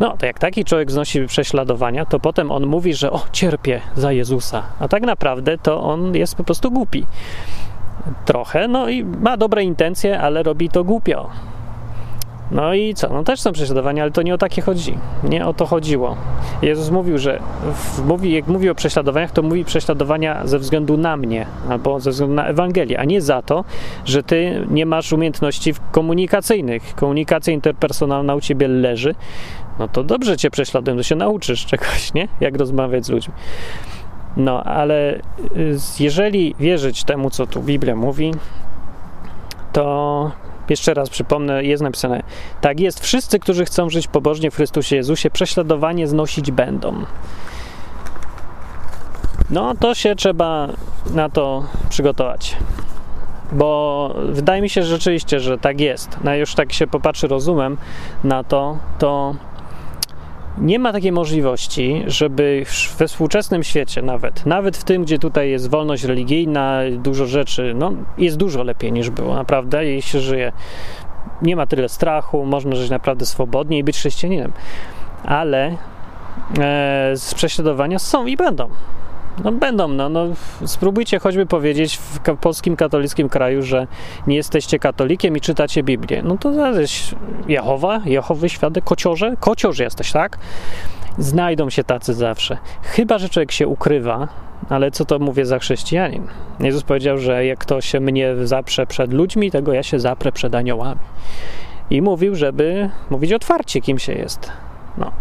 No, 0.00 0.16
to 0.16 0.26
jak 0.26 0.38
taki 0.38 0.64
człowiek 0.64 0.90
znosi 0.90 1.26
prześladowania, 1.26 2.04
to 2.04 2.20
potem 2.20 2.50
on 2.50 2.66
mówi, 2.66 2.94
że 2.94 3.10
o, 3.10 3.22
cierpię 3.32 3.80
za 3.96 4.12
Jezusa, 4.12 4.62
a 4.80 4.88
tak 4.88 5.02
naprawdę 5.02 5.58
to 5.58 5.82
on 5.82 6.14
jest 6.14 6.34
po 6.34 6.44
prostu 6.44 6.70
głupi. 6.70 7.06
Trochę, 8.24 8.68
no 8.68 8.88
i 8.88 9.04
ma 9.04 9.36
dobre 9.36 9.64
intencje, 9.64 10.20
ale 10.20 10.42
robi 10.42 10.68
to 10.68 10.84
głupio. 10.84 11.30
No 12.50 12.74
i 12.74 12.94
co? 12.94 13.08
No 13.08 13.24
też 13.24 13.40
są 13.40 13.52
prześladowania, 13.52 14.02
ale 14.02 14.12
to 14.12 14.22
nie 14.22 14.34
o 14.34 14.38
takie 14.38 14.62
chodzi. 14.62 14.98
Nie 15.24 15.46
o 15.46 15.54
to 15.54 15.66
chodziło. 15.66 16.16
Jezus 16.62 16.90
mówił, 16.90 17.18
że 17.18 17.40
w, 17.74 18.06
mówi, 18.06 18.32
jak 18.32 18.46
mówi 18.46 18.70
o 18.70 18.74
prześladowaniach, 18.74 19.30
to 19.30 19.42
mówi 19.42 19.64
prześladowania 19.64 20.46
ze 20.46 20.58
względu 20.58 20.96
na 20.96 21.16
mnie 21.16 21.46
albo 21.68 22.00
ze 22.00 22.10
względu 22.10 22.34
na 22.34 22.46
Ewangelię, 22.46 23.00
a 23.00 23.04
nie 23.04 23.20
za 23.20 23.42
to, 23.42 23.64
że 24.04 24.22
ty 24.22 24.66
nie 24.70 24.86
masz 24.86 25.12
umiejętności 25.12 25.74
komunikacyjnych. 25.92 26.94
Komunikacja 26.94 27.52
interpersonalna 27.52 28.34
u 28.34 28.40
ciebie 28.40 28.68
leży. 28.68 29.14
No 29.80 29.88
to 29.88 30.04
dobrze 30.04 30.36
cię 30.36 30.50
prześladują, 30.50 30.96
to 30.96 31.02
się 31.02 31.16
nauczysz 31.16 31.66
czegoś, 31.66 32.14
nie? 32.14 32.28
Jak 32.40 32.56
rozmawiać 32.56 33.06
z 33.06 33.08
ludźmi. 33.08 33.34
No, 34.36 34.64
ale 34.64 35.14
y, 35.56 35.76
jeżeli 36.00 36.54
wierzyć 36.60 37.04
temu, 37.04 37.30
co 37.30 37.46
tu 37.46 37.62
Biblia 37.62 37.96
mówi, 37.96 38.34
to 39.72 40.32
jeszcze 40.68 40.94
raz 40.94 41.10
przypomnę, 41.10 41.64
jest 41.64 41.82
napisane: 41.82 42.22
Tak 42.60 42.80
jest, 42.80 43.00
wszyscy, 43.00 43.38
którzy 43.38 43.64
chcą 43.64 43.90
żyć 43.90 44.08
pobożnie 44.08 44.50
w 44.50 44.54
Chrystusie 44.54 44.96
Jezusie, 44.96 45.30
prześladowanie 45.30 46.08
znosić 46.08 46.50
będą. 46.50 47.04
No, 49.50 49.74
to 49.74 49.94
się 49.94 50.14
trzeba 50.14 50.68
na 51.14 51.28
to 51.28 51.64
przygotować. 51.88 52.56
Bo 53.52 54.14
wydaje 54.28 54.62
mi 54.62 54.70
się 54.70 54.82
rzeczywiście, 54.82 55.40
że 55.40 55.58
tak 55.58 55.80
jest. 55.80 56.18
No 56.24 56.34
już 56.34 56.54
tak 56.54 56.72
się 56.72 56.86
popatrzy 56.86 57.28
rozumem 57.28 57.76
na 58.24 58.44
to, 58.44 58.78
to 58.98 59.34
nie 60.58 60.78
ma 60.78 60.92
takiej 60.92 61.12
możliwości, 61.12 62.02
żeby 62.06 62.64
we 62.98 63.08
współczesnym 63.08 63.64
świecie 63.64 64.02
nawet, 64.02 64.46
nawet 64.46 64.76
w 64.76 64.84
tym, 64.84 65.02
gdzie 65.02 65.18
tutaj 65.18 65.50
jest 65.50 65.70
wolność 65.70 66.04
religijna, 66.04 66.80
dużo 66.98 67.26
rzeczy, 67.26 67.72
no 67.76 67.92
jest 68.18 68.36
dużo 68.36 68.62
lepiej 68.62 68.92
niż 68.92 69.10
było, 69.10 69.34
naprawdę, 69.34 69.86
jeśli 69.86 70.10
się 70.10 70.20
żyje. 70.20 70.52
Nie 71.42 71.56
ma 71.56 71.66
tyle 71.66 71.88
strachu, 71.88 72.44
można 72.44 72.76
żyć 72.76 72.90
naprawdę 72.90 73.26
swobodnie 73.26 73.78
i 73.78 73.84
być 73.84 73.96
chrześcijaninem. 73.96 74.52
Ale 75.24 75.66
e, 75.66 75.76
z 77.14 77.34
prześladowania 77.34 77.98
są 77.98 78.26
i 78.26 78.36
będą. 78.36 78.68
No 79.44 79.52
będą, 79.52 79.88
no, 79.88 80.08
no 80.08 80.26
spróbujcie 80.66 81.18
choćby 81.18 81.46
powiedzieć 81.46 81.96
w 81.96 82.36
polskim 82.40 82.76
katolickim 82.76 83.28
kraju, 83.28 83.62
że 83.62 83.86
nie 84.26 84.36
jesteście 84.36 84.78
katolikiem 84.78 85.36
i 85.36 85.40
czytacie 85.40 85.82
Biblię. 85.82 86.22
No 86.24 86.38
to 86.38 86.66
jesteś 86.66 87.14
Jehowa, 87.48 88.00
Jehowy 88.04 88.48
świadek, 88.48 88.84
kociorze, 88.84 89.36
kociorz 89.40 89.78
jesteś, 89.78 90.12
tak? 90.12 90.38
Znajdą 91.18 91.70
się 91.70 91.84
tacy 91.84 92.14
zawsze. 92.14 92.58
Chyba, 92.82 93.18
że 93.18 93.28
człowiek 93.28 93.52
się 93.52 93.68
ukrywa, 93.68 94.28
ale 94.68 94.90
co 94.90 95.04
to 95.04 95.18
mówię 95.18 95.46
za 95.46 95.58
chrześcijanin? 95.58 96.26
Jezus 96.60 96.82
powiedział, 96.82 97.18
że 97.18 97.46
jak 97.46 97.58
kto 97.58 97.80
się 97.80 98.00
mnie 98.00 98.34
zaprze 98.42 98.86
przed 98.86 99.12
ludźmi, 99.12 99.50
tego 99.50 99.72
ja 99.72 99.82
się 99.82 100.00
zaprę 100.00 100.32
przed 100.32 100.54
aniołami. 100.54 101.00
I 101.90 102.02
mówił, 102.02 102.34
żeby 102.34 102.90
mówić 103.10 103.32
otwarcie, 103.32 103.80
kim 103.80 103.98
się 103.98 104.12
jest. 104.12 104.52
No 104.98 105.12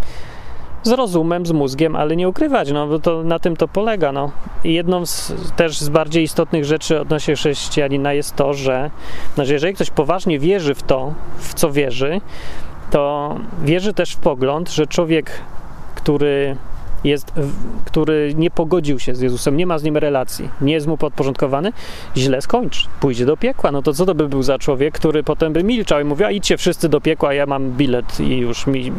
z 0.84 0.92
rozumem, 0.92 1.46
z 1.46 1.52
mózgiem, 1.52 1.96
ale 1.96 2.15
nie 2.15 2.30
ukrywać, 2.30 2.72
no 2.72 2.88
bo 2.88 3.00
to 3.00 3.24
na 3.24 3.39
tym 3.39 3.56
to 3.56 3.68
polega, 3.68 4.12
no. 4.12 4.32
I 4.63 4.74
jedną 4.74 5.06
z, 5.06 5.34
też 5.56 5.80
z 5.80 5.89
bardziej 5.89 6.24
istotnych 6.24 6.65
rzeczy 6.65 7.02
odnośnie 7.02 7.36
chrześcijanina 7.36 8.13
jest 8.13 8.36
to, 8.36 8.54
że, 8.54 8.92
że 9.38 9.54
jeżeli 9.54 9.74
ktoś 9.74 9.89
poważnie 9.89 10.39
wierzy 10.39 10.76
w 10.76 10.84
to, 10.84 11.13
w 11.38 11.54
co 11.54 11.72
wierzy, 11.72 12.22
to 12.92 13.36
wierzy 13.63 13.94
też 13.94 14.12
w 14.12 14.18
pogląd, 14.18 14.70
że 14.70 14.88
człowiek, 14.88 15.32
który 15.96 16.58
jest, 17.04 17.34
który 17.86 18.34
nie 18.36 18.52
pogodził 18.52 19.00
się 19.00 19.15
z 19.15 19.22
Jezusem, 19.22 19.58
nie 19.58 19.65
ma 19.65 19.80
z 19.80 19.84
nim 19.84 19.98
relacji, 19.98 20.50
nie 20.62 20.74
jest 20.74 20.88
mu 20.88 20.98
podporządkowany, 20.98 21.74
źle 22.18 22.42
skończy, 22.42 22.88
pójdzie 23.00 23.26
do 23.26 23.38
piekła. 23.38 23.72
No 23.72 23.82
to 23.82 23.94
co 23.94 24.06
to 24.06 24.15
by 24.15 24.28
był 24.28 24.44
za 24.44 24.58
człowiek, 24.58 24.94
który 24.94 25.24
potem 25.24 25.54
by 25.54 25.63
milczał 25.63 26.00
i 26.00 26.04
mówił, 26.04 26.26
a 26.26 26.32
idźcie 26.32 26.58
wszyscy 26.58 26.89
do 26.89 27.02
piekła, 27.02 27.34
ja 27.34 27.46
mam 27.46 27.72
bilet 27.72 28.20
i 28.20 28.38
już 28.38 28.68
mi... 28.68 28.92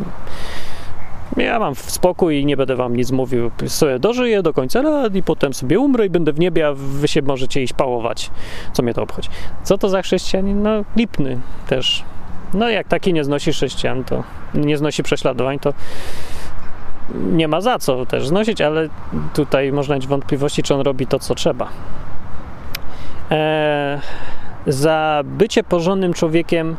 Ja 1.36 1.58
mam 1.58 1.74
spokój 1.74 2.40
i 2.40 2.46
nie 2.46 2.56
będę 2.56 2.76
wam 2.76 2.96
nic 2.96 3.10
mówił. 3.10 3.50
Sobie 3.66 3.98
dożyję 3.98 4.42
do 4.42 4.52
końca 4.52 4.82
lat 4.82 5.14
i 5.14 5.22
potem 5.22 5.54
sobie 5.54 5.78
umrę 5.78 6.06
i 6.06 6.10
będę 6.10 6.32
w 6.32 6.38
niebie, 6.38 6.66
a 6.66 6.72
wy 6.74 7.08
się 7.08 7.22
możecie 7.22 7.62
iść 7.62 7.72
pałować. 7.72 8.30
Co 8.72 8.82
mnie 8.82 8.94
to 8.94 9.02
obchodzi? 9.02 9.28
Co 9.62 9.78
to 9.78 9.88
za 9.88 10.02
chrześcijanin? 10.02 10.62
No 10.62 10.70
lipny 10.96 11.38
też. 11.68 12.04
No 12.54 12.68
jak 12.68 12.88
taki 12.88 13.12
nie 13.12 13.24
znosi 13.24 13.52
chrześcijan, 13.52 14.04
to 14.04 14.24
nie 14.54 14.76
znosi 14.76 15.02
prześladowań, 15.02 15.58
to 15.58 15.72
nie 17.14 17.48
ma 17.48 17.60
za 17.60 17.78
co 17.78 18.06
też 18.06 18.28
znosić, 18.28 18.60
ale 18.60 18.88
tutaj 19.34 19.72
można 19.72 19.94
mieć 19.94 20.06
wątpliwości, 20.06 20.62
czy 20.62 20.74
on 20.74 20.80
robi 20.80 21.06
to, 21.06 21.18
co 21.18 21.34
trzeba. 21.34 21.68
Eee, 23.30 24.00
za 24.66 25.22
bycie 25.24 25.62
porządnym 25.62 26.12
człowiekiem 26.12 26.76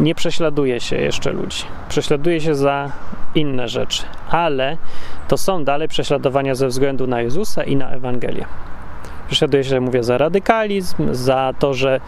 nie 0.00 0.14
prześladuje 0.14 0.80
się 0.80 0.96
jeszcze 0.96 1.32
ludzi. 1.32 1.64
Prześladuje 1.88 2.40
się 2.40 2.54
za 2.54 2.92
inne 3.34 3.68
rzeczy, 3.68 4.02
ale 4.30 4.76
to 5.28 5.36
są 5.36 5.64
dalej 5.64 5.88
prześladowania 5.88 6.54
ze 6.54 6.68
względu 6.68 7.06
na 7.06 7.20
Jezusa 7.20 7.64
i 7.64 7.76
na 7.76 7.90
Ewangelię. 7.90 8.44
Prześladuje 9.26 9.64
się, 9.64 9.80
mówię, 9.80 10.02
za 10.02 10.18
radykalizm, 10.18 11.14
za 11.14 11.54
to, 11.58 11.74
że 11.74 12.00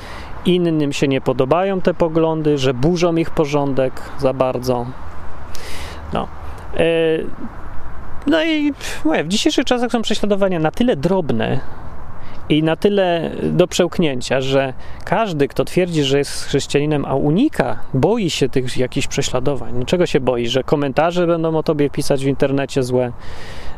innym 0.46 0.92
się 0.92 1.08
nie 1.08 1.20
podobają 1.20 1.80
te 1.80 1.94
poglądy, 1.94 2.58
że 2.58 2.74
burzą 2.74 3.16
ich 3.16 3.30
porządek 3.30 4.02
za 4.18 4.32
bardzo. 4.32 4.86
No. 6.12 6.28
E, 6.76 6.84
no 8.26 8.44
i 8.44 8.72
mówię, 9.04 9.24
w 9.24 9.28
dzisiejszych 9.28 9.64
czasach 9.64 9.92
są 9.92 10.02
prześladowania 10.02 10.58
na 10.58 10.70
tyle 10.70 10.96
drobne 10.96 11.60
i 12.48 12.62
na 12.62 12.76
tyle 12.76 13.30
do 13.42 13.66
przełknięcia, 13.66 14.40
że 14.40 14.72
każdy, 15.04 15.48
kto 15.48 15.64
twierdzi, 15.64 16.04
że 16.04 16.18
jest 16.18 16.44
chrześcijaninem, 16.44 17.04
a 17.04 17.14
unika, 17.14 17.78
boi 17.94 18.30
się 18.30 18.48
tych 18.48 18.76
jakichś 18.76 19.07
prześladowań. 19.07 19.74
No 19.78 19.85
czego 19.85 20.07
się 20.07 20.20
boi? 20.20 20.46
Że 20.48 20.64
komentarze 20.64 21.26
będą 21.26 21.57
o 21.57 21.62
tobie 21.62 21.90
pisać 21.90 22.24
w 22.24 22.28
internecie 22.28 22.83
złe, 22.83 23.12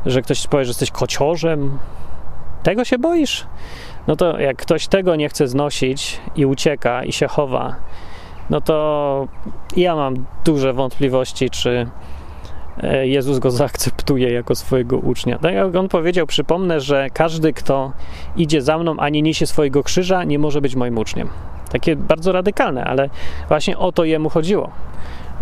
że 0.06 0.22
ktoś 0.22 0.46
powie, 0.46 0.64
że 0.64 0.70
jesteś 0.70 0.90
kociorzem. 0.90 1.78
Tego 2.62 2.84
się 2.84 2.98
boisz? 2.98 3.46
No 4.06 4.16
to 4.16 4.40
jak 4.40 4.56
ktoś 4.56 4.86
tego 4.86 5.16
nie 5.16 5.28
chce 5.28 5.48
znosić 5.48 6.20
i 6.36 6.46
ucieka 6.46 7.04
i 7.04 7.12
się 7.12 7.26
chowa, 7.26 7.76
no 8.50 8.60
to 8.60 9.28
ja 9.76 9.96
mam 9.96 10.26
duże 10.44 10.72
wątpliwości, 10.72 11.50
czy 11.50 11.86
Jezus 13.02 13.38
go 13.38 13.50
zaakceptuje 13.50 14.32
jako 14.32 14.54
swojego 14.54 14.98
ucznia. 14.98 15.38
Tak 15.38 15.54
jak 15.54 15.76
on 15.76 15.88
powiedział, 15.88 16.26
przypomnę, 16.26 16.80
że 16.80 17.10
każdy, 17.12 17.52
kto 17.52 17.92
idzie 18.36 18.62
za 18.62 18.78
mną, 18.78 18.96
a 18.98 19.08
nie 19.08 19.22
niesie 19.22 19.46
swojego 19.46 19.82
krzyża, 19.82 20.24
nie 20.24 20.38
może 20.38 20.60
być 20.60 20.76
moim 20.76 20.98
uczniem. 20.98 21.28
Takie 21.70 21.96
bardzo 21.96 22.32
radykalne, 22.32 22.84
ale 22.84 23.10
właśnie 23.48 23.78
o 23.78 23.92
to 23.92 24.04
jemu 24.04 24.28
chodziło. 24.28 24.70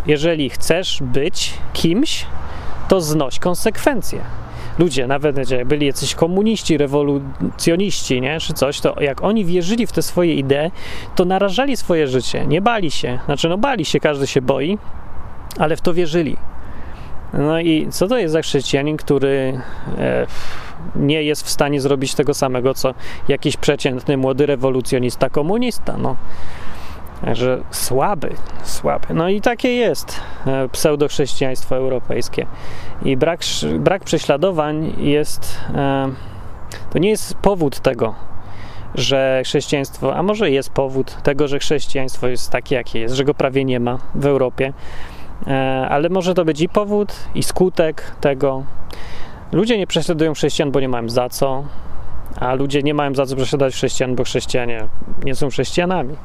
Jeżeli 0.06 0.50
chcesz 0.50 1.02
być 1.02 1.54
kimś, 1.72 2.26
to 2.88 3.00
znoś 3.00 3.38
konsekwencje. 3.38 4.18
Ludzie, 4.78 5.06
nawet 5.06 5.50
jak 5.50 5.66
byli 5.66 5.86
jacyś 5.86 6.14
komuniści, 6.14 6.78
rewolucjoniści, 6.78 8.20
nie, 8.20 8.40
czy 8.40 8.52
coś, 8.52 8.80
to 8.80 9.00
jak 9.00 9.24
oni 9.24 9.44
wierzyli 9.44 9.86
w 9.86 9.92
te 9.92 10.02
swoje 10.02 10.34
idee, 10.34 10.70
to 11.16 11.24
narażali 11.24 11.76
swoje 11.76 12.08
życie, 12.08 12.46
nie 12.46 12.62
bali 12.62 12.90
się. 12.90 13.18
Znaczy, 13.24 13.48
no 13.48 13.58
bali 13.58 13.84
się, 13.84 14.00
każdy 14.00 14.26
się 14.26 14.42
boi, 14.42 14.78
ale 15.58 15.76
w 15.76 15.80
to 15.80 15.94
wierzyli. 15.94 16.36
No 17.38 17.60
i 17.60 17.88
co 17.90 18.08
to 18.08 18.18
jest 18.18 18.32
za 18.32 18.42
chrześcijanin, 18.42 18.96
który 18.96 19.60
e, 19.98 20.26
nie 20.96 21.22
jest 21.22 21.42
w 21.42 21.50
stanie 21.50 21.80
zrobić 21.80 22.14
tego 22.14 22.34
samego, 22.34 22.74
co 22.74 22.94
jakiś 23.28 23.56
przeciętny 23.56 24.16
młody 24.16 24.46
rewolucjonista 24.46 25.30
komunista? 25.30 25.96
No. 25.98 26.16
Także 27.24 27.60
słaby, 27.70 28.34
słaby. 28.62 29.14
No 29.14 29.28
i 29.28 29.40
takie 29.40 29.72
jest 29.72 30.20
e, 30.46 30.68
pseudochrześcijaństwo 30.68 31.76
europejskie. 31.76 32.46
I 33.04 33.16
brak, 33.16 33.40
brak 33.78 34.04
prześladowań 34.04 34.92
jest. 34.98 35.60
E, 35.74 36.08
to 36.92 36.98
nie 36.98 37.10
jest 37.10 37.34
powód 37.34 37.80
tego, 37.80 38.14
że 38.94 39.42
chrześcijaństwo, 39.44 40.16
a 40.16 40.22
może 40.22 40.50
jest 40.50 40.70
powód 40.70 41.22
tego, 41.22 41.48
że 41.48 41.58
chrześcijaństwo 41.58 42.28
jest 42.28 42.50
takie, 42.50 42.74
jakie 42.74 43.00
jest, 43.00 43.14
że 43.14 43.24
go 43.24 43.34
prawie 43.34 43.64
nie 43.64 43.80
ma 43.80 43.98
w 44.14 44.26
Europie 44.26 44.72
ale 45.88 46.08
może 46.08 46.34
to 46.34 46.44
być 46.44 46.60
i 46.60 46.68
powód, 46.68 47.14
i 47.34 47.42
skutek 47.42 48.14
tego. 48.20 48.64
Ludzie 49.52 49.78
nie 49.78 49.86
prześladują 49.86 50.34
chrześcijan, 50.34 50.70
bo 50.70 50.80
nie 50.80 50.88
mają 50.88 51.08
za 51.08 51.28
co, 51.28 51.64
a 52.40 52.54
ludzie 52.54 52.82
nie 52.82 52.94
mają 52.94 53.14
za 53.14 53.26
co 53.26 53.36
prześladować 53.36 53.74
chrześcijan, 53.74 54.14
bo 54.14 54.24
chrześcijanie 54.24 54.88
nie 55.24 55.34
są 55.34 55.48
chrześcijanami. 55.48 56.16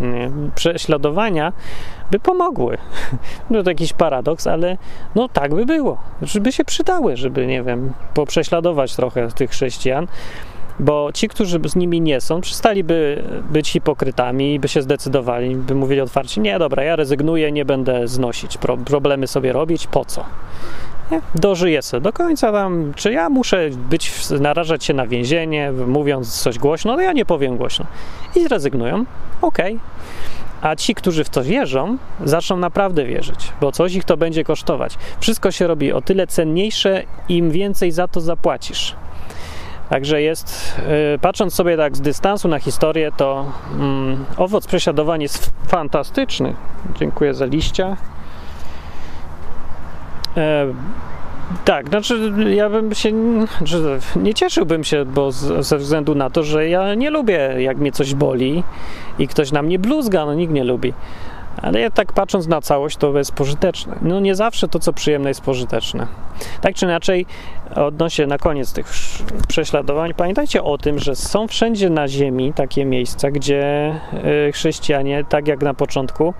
Nie? 0.00 0.30
Prześladowania 0.54 1.52
by 2.10 2.18
pomogły. 2.18 2.78
No 3.50 3.62
to 3.62 3.70
jakiś 3.70 3.92
paradoks, 3.92 4.46
ale 4.46 4.78
no 5.14 5.28
tak 5.28 5.54
by 5.54 5.66
było. 5.66 5.98
Żeby 6.22 6.52
się 6.52 6.64
przydały, 6.64 7.16
żeby, 7.16 7.46
nie 7.46 7.62
wiem, 7.62 7.92
poprześladować 8.14 8.96
trochę 8.96 9.28
tych 9.28 9.50
chrześcijan 9.50 10.06
bo 10.80 11.12
ci, 11.14 11.28
którzy 11.28 11.60
z 11.64 11.76
nimi 11.76 12.00
nie 12.00 12.20
są, 12.20 12.40
przestaliby 12.40 13.22
być 13.50 13.70
hipokrytami 13.70 14.54
i 14.54 14.60
by 14.60 14.68
się 14.68 14.82
zdecydowali, 14.82 15.56
by 15.56 15.74
mówili 15.74 16.00
otwarcie, 16.00 16.40
nie, 16.40 16.58
dobra, 16.58 16.82
ja 16.82 16.96
rezygnuję, 16.96 17.52
nie 17.52 17.64
będę 17.64 18.08
znosić, 18.08 18.58
pro, 18.58 18.76
problemy 18.76 19.26
sobie 19.26 19.52
robić, 19.52 19.86
po 19.86 20.04
co? 20.04 20.24
Nie? 21.10 21.20
Dożyję 21.34 21.82
sobie 21.82 22.00
do 22.00 22.12
końca 22.12 22.52
tam, 22.52 22.92
czy 22.96 23.12
ja 23.12 23.28
muszę 23.28 23.70
być, 23.90 24.12
narażać 24.40 24.84
się 24.84 24.94
na 24.94 25.06
więzienie, 25.06 25.72
mówiąc 25.86 26.42
coś 26.42 26.58
głośno, 26.58 26.96
no 26.96 27.02
ja 27.02 27.12
nie 27.12 27.24
powiem 27.24 27.56
głośno. 27.56 27.86
I 28.36 28.44
zrezygnują, 28.44 29.04
okej. 29.42 29.72
Okay. 29.76 29.80
A 30.62 30.76
ci, 30.76 30.94
którzy 30.94 31.24
w 31.24 31.28
to 31.28 31.42
wierzą, 31.42 31.98
zaczną 32.24 32.56
naprawdę 32.56 33.04
wierzyć, 33.04 33.52
bo 33.60 33.72
coś 33.72 33.94
ich 33.94 34.04
to 34.04 34.16
będzie 34.16 34.44
kosztować. 34.44 34.98
Wszystko 35.20 35.50
się 35.50 35.66
robi 35.66 35.92
o 35.92 36.00
tyle 36.00 36.26
cenniejsze, 36.26 37.02
im 37.28 37.50
więcej 37.50 37.92
za 37.92 38.08
to 38.08 38.20
zapłacisz. 38.20 38.94
Także 39.90 40.22
jest, 40.22 40.76
y, 41.14 41.18
patrząc 41.18 41.54
sobie 41.54 41.76
tak 41.76 41.96
z 41.96 42.00
dystansu 42.00 42.48
na 42.48 42.58
historię, 42.58 43.12
to 43.16 43.52
mm, 43.74 44.24
owoc 44.36 44.66
prześladowań 44.66 45.22
jest 45.22 45.52
fantastyczny. 45.66 46.54
Dziękuję 46.98 47.34
za 47.34 47.44
liścia. 47.44 47.96
E, 50.36 50.66
tak, 51.64 51.88
znaczy 51.88 52.32
ja 52.48 52.70
bym 52.70 52.94
się 52.94 53.10
znaczy, 53.58 53.98
nie 54.16 54.34
cieszyłbym 54.34 54.84
się, 54.84 55.04
bo 55.04 55.32
z, 55.32 55.66
ze 55.66 55.78
względu 55.78 56.14
na 56.14 56.30
to, 56.30 56.42
że 56.42 56.68
ja 56.68 56.94
nie 56.94 57.10
lubię, 57.10 57.54
jak 57.58 57.78
mnie 57.78 57.92
coś 57.92 58.14
boli 58.14 58.64
i 59.18 59.28
ktoś 59.28 59.52
na 59.52 59.62
mnie 59.62 59.78
bluzga, 59.78 60.26
no 60.26 60.34
nikt 60.34 60.52
nie 60.52 60.64
lubi. 60.64 60.92
Ale 61.56 61.80
ja 61.80 61.90
tak 61.90 62.12
patrząc 62.12 62.46
na 62.46 62.60
całość, 62.60 62.96
to 62.96 63.18
jest 63.18 63.32
pożyteczne. 63.32 63.96
No 64.02 64.20
nie 64.20 64.34
zawsze 64.34 64.68
to, 64.68 64.78
co 64.78 64.92
przyjemne, 64.92 65.30
jest 65.30 65.40
pożyteczne. 65.40 66.06
Tak 66.60 66.74
czy 66.74 66.84
inaczej, 66.84 67.26
odnośnie 67.74 68.26
na 68.26 68.38
koniec 68.38 68.72
tych 68.72 68.86
prześladowań, 69.48 70.14
pamiętajcie 70.14 70.62
o 70.62 70.78
tym, 70.78 70.98
że 70.98 71.16
są 71.16 71.48
wszędzie 71.48 71.90
na 71.90 72.08
ziemi 72.08 72.52
takie 72.52 72.84
miejsca, 72.84 73.30
gdzie 73.30 73.64
e, 74.46 74.52
chrześcijanie, 74.52 75.24
tak 75.28 75.48
jak 75.48 75.62
na 75.62 75.74
początku, 75.74 76.34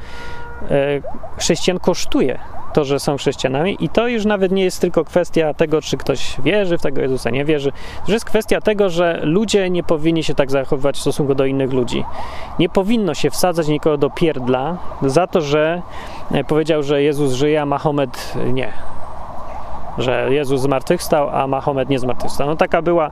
e, 0.70 1.02
chrześcijan 1.38 1.78
kosztuje 1.78 2.38
to, 2.72 2.84
że 2.84 3.00
są 3.00 3.16
chrześcijanami 3.16 3.76
i 3.80 3.88
to 3.88 4.08
już 4.08 4.24
nawet 4.24 4.52
nie 4.52 4.64
jest 4.64 4.80
tylko 4.80 5.04
kwestia 5.04 5.54
tego, 5.54 5.82
czy 5.82 5.96
ktoś 5.96 6.40
wierzy 6.40 6.78
w 6.78 6.82
tego 6.82 7.00
Jezusa, 7.00 7.30
nie 7.30 7.44
wierzy. 7.44 7.72
To 8.06 8.12
jest 8.12 8.24
kwestia 8.24 8.60
tego, 8.60 8.90
że 8.90 9.20
ludzie 9.22 9.70
nie 9.70 9.82
powinni 9.82 10.24
się 10.24 10.34
tak 10.34 10.50
zachowywać 10.50 10.96
w 10.96 11.00
stosunku 11.00 11.34
do 11.34 11.44
innych 11.44 11.72
ludzi. 11.72 12.04
Nie 12.58 12.68
powinno 12.68 13.14
się 13.14 13.30
wsadzać 13.30 13.68
nikogo 13.68 13.96
do 13.96 14.10
pierdla 14.10 14.78
za 15.02 15.26
to, 15.26 15.40
że 15.40 15.82
e, 16.32 16.44
powiedział, 16.44 16.82
że 16.82 17.02
Jezus 17.02 17.32
żyje, 17.32 17.62
a 17.62 17.66
Mahomet 17.66 18.34
nie 18.52 18.72
że 19.98 20.26
Jezus 20.30 20.60
zmartwychwstał, 20.60 21.28
a 21.30 21.46
Mahomet 21.46 21.88
nie 21.88 21.98
zmartwychwstał. 21.98 22.46
No 22.46 22.56
taka 22.56 22.82
była 22.82 23.10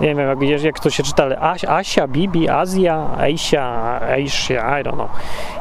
nie 0.00 0.14
wiem, 0.14 0.40
jak, 0.40 0.62
jak 0.62 0.80
to 0.80 0.90
się 0.90 1.02
czyta, 1.02 1.22
ale 1.22 1.38
Asia, 1.68 2.08
Bibi, 2.08 2.48
Azja, 2.48 3.06
Aisha, 3.18 4.00
Aisha, 4.00 4.80
I 4.80 4.84
don't 4.84 4.92
know. 4.92 5.10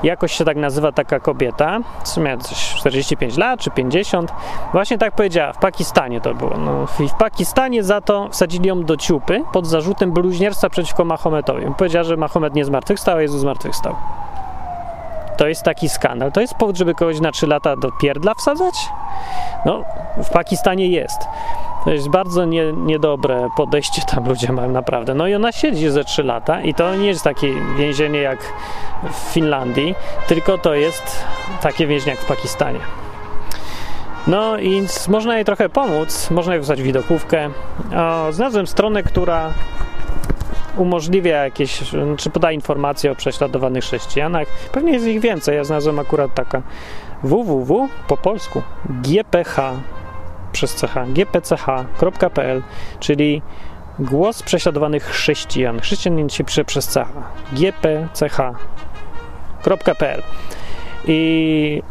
Jakoś 0.04 0.32
się 0.32 0.46
tak 0.46 0.58
nazywa 0.58 0.92
taka 0.92 1.20
kobieta, 1.20 1.80
w 2.04 2.08
sumie 2.08 2.38
45 2.78 3.38
lat 3.38 3.60
czy 3.60 3.72
50. 3.72 4.34
Właśnie 4.72 4.98
tak 4.98 5.16
powiedziała, 5.16 5.54
w 5.54 5.58
Pakistanie 5.58 6.22
to 6.22 6.34
było. 6.34 6.58
No, 6.58 6.86
w 6.86 7.14
Pakistanie 7.20 7.84
za 7.84 8.02
to 8.02 8.30
wsadzili 8.32 8.70
ją 8.70 8.84
do 8.84 8.98
ciupy 8.98 9.44
pod 9.54 9.68
zarzutem 9.68 10.12
bluźnierstwa 10.12 10.70
przeciwko 10.70 11.06
Mahometowi. 11.06 11.66
Powiedziała, 11.78 12.04
że 12.04 12.18
Mahomet 12.18 12.56
nie 12.56 12.66
zmartwychwstał, 12.66 13.18
a 13.18 13.22
Jezus 13.22 13.42
zmartwychwstał. 13.42 13.96
To 15.38 15.48
jest 15.48 15.64
taki 15.64 15.90
skandal. 15.90 16.32
To 16.32 16.42
jest 16.42 16.54
powód, 16.54 16.78
żeby 16.78 16.94
kogoś 16.94 17.20
na 17.20 17.32
3 17.32 17.48
lata 17.48 17.76
do 17.76 17.92
pierdla 17.92 18.34
wsadzać? 18.34 18.76
No, 19.66 19.84
w 20.24 20.30
Pakistanie 20.30 20.88
jest. 20.88 21.28
To 21.84 21.92
jest 21.92 22.10
bardzo 22.10 22.46
nie, 22.46 22.74
niedobre 22.74 23.50
podejście 23.58 24.02
tam 24.02 24.28
ludzie 24.28 24.52
mają 24.52 24.72
naprawdę. 24.72 25.14
No 25.14 25.28
i 25.28 25.36
ona 25.36 25.52
siedzi 25.52 25.90
ze 25.90 26.04
3 26.04 26.24
lata 26.24 26.62
i 26.62 26.74
to 26.74 26.96
nie 26.96 27.08
jest 27.08 27.24
takie 27.24 27.54
więzienie 27.78 28.20
jak 28.20 28.40
w 29.12 29.16
Finlandii, 29.16 29.96
tylko 30.28 30.58
to 30.58 30.74
jest 30.74 31.26
takie 31.62 31.88
więzienie 31.88 32.12
jak 32.12 32.20
w 32.20 32.28
Pakistanie. 32.28 32.80
No 34.28 34.58
i 34.58 34.86
można 35.08 35.36
jej 35.36 35.46
trochę 35.46 35.70
pomóc, 35.70 36.32
można 36.32 36.54
jej 36.54 36.60
wysłać 36.60 36.82
widokówkę. 36.82 37.50
O, 37.98 38.32
znalazłem 38.32 38.68
stronę, 38.68 39.04
która 39.04 39.50
umożliwia 40.78 41.44
jakieś, 41.44 41.82
czy 42.18 42.30
poda 42.30 42.52
informacje 42.52 43.12
o 43.12 43.16
prześladowanych 43.16 43.84
chrześcijanach. 43.84 44.48
Pewnie 44.72 44.94
jest 44.94 45.08
ich 45.08 45.20
więcej. 45.20 45.56
Ja 45.56 45.64
znalazłem 45.64 46.00
akurat 46.00 46.34
taka 46.34 46.62
www 47.24 47.88
po 48.08 48.18
polsku 48.18 48.62
gph 48.90 49.56
przez 50.52 50.82
ch 50.82 50.94
gpch.pl, 51.08 52.62
czyli 53.00 53.42
głos 54.00 54.44
prześladowanych 54.44 55.04
chrześcijan. 55.04 55.80
Chrześcijanin 55.80 56.30
się 56.30 56.44
pisze 56.44 56.66
przez 56.66 56.94
ch 56.94 56.98
gpch.pl 57.52 59.04
i 61.08 61.84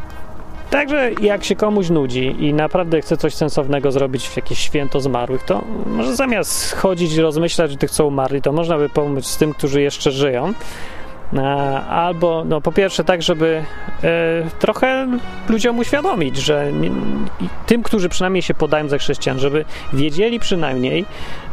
Także 0.76 1.10
jak 1.20 1.44
się 1.44 1.56
komuś 1.56 1.90
nudzi 1.90 2.36
i 2.38 2.54
naprawdę 2.54 3.00
chce 3.00 3.16
coś 3.16 3.34
sensownego 3.34 3.92
zrobić 3.92 4.28
w 4.28 4.36
jakieś 4.36 4.58
święto 4.58 5.00
zmarłych, 5.00 5.42
to 5.42 5.64
może 5.86 6.16
zamiast 6.16 6.74
chodzić 6.74 7.14
i 7.14 7.20
rozmyślać 7.20 7.72
o 7.72 7.76
tych, 7.76 7.90
co 7.90 8.06
umarli, 8.06 8.42
to 8.42 8.52
można 8.52 8.78
by 8.78 8.88
pomóc 8.88 9.26
z 9.26 9.36
tym, 9.36 9.54
którzy 9.54 9.82
jeszcze 9.82 10.10
żyją. 10.10 10.52
E, 11.34 11.40
albo, 11.80 12.44
no 12.44 12.60
po 12.60 12.72
pierwsze, 12.72 13.04
tak, 13.04 13.22
żeby 13.22 13.64
e, 14.04 14.50
trochę 14.58 15.08
ludziom 15.48 15.78
uświadomić, 15.78 16.36
że 16.36 16.72
nie, 16.72 16.90
tym, 17.66 17.82
którzy 17.82 18.08
przynajmniej 18.08 18.42
się 18.42 18.54
podają 18.54 18.88
za 18.88 18.98
chrześcijan, 18.98 19.38
żeby 19.38 19.64
wiedzieli 19.92 20.40
przynajmniej, 20.40 21.04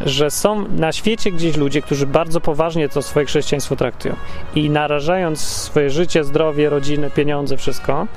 że 0.02 0.32
są 0.32 0.68
na 0.68 0.92
świecie 0.92 1.32
gdzieś 1.32 1.58
ludzie, 1.58 1.82
którzy 1.82 2.08
bardzo 2.08 2.42
poważnie 2.42 2.90
to 2.90 3.02
swoje 3.02 3.26
chrześcijaństwo 3.26 3.76
traktują 3.76 4.16
i 4.56 4.70
narażając 4.70 5.40
swoje 5.40 5.90
życie, 5.90 6.24
zdrowie, 6.24 6.70
rodziny, 6.70 7.10
pieniądze, 7.10 7.58
wszystko, 7.58 8.08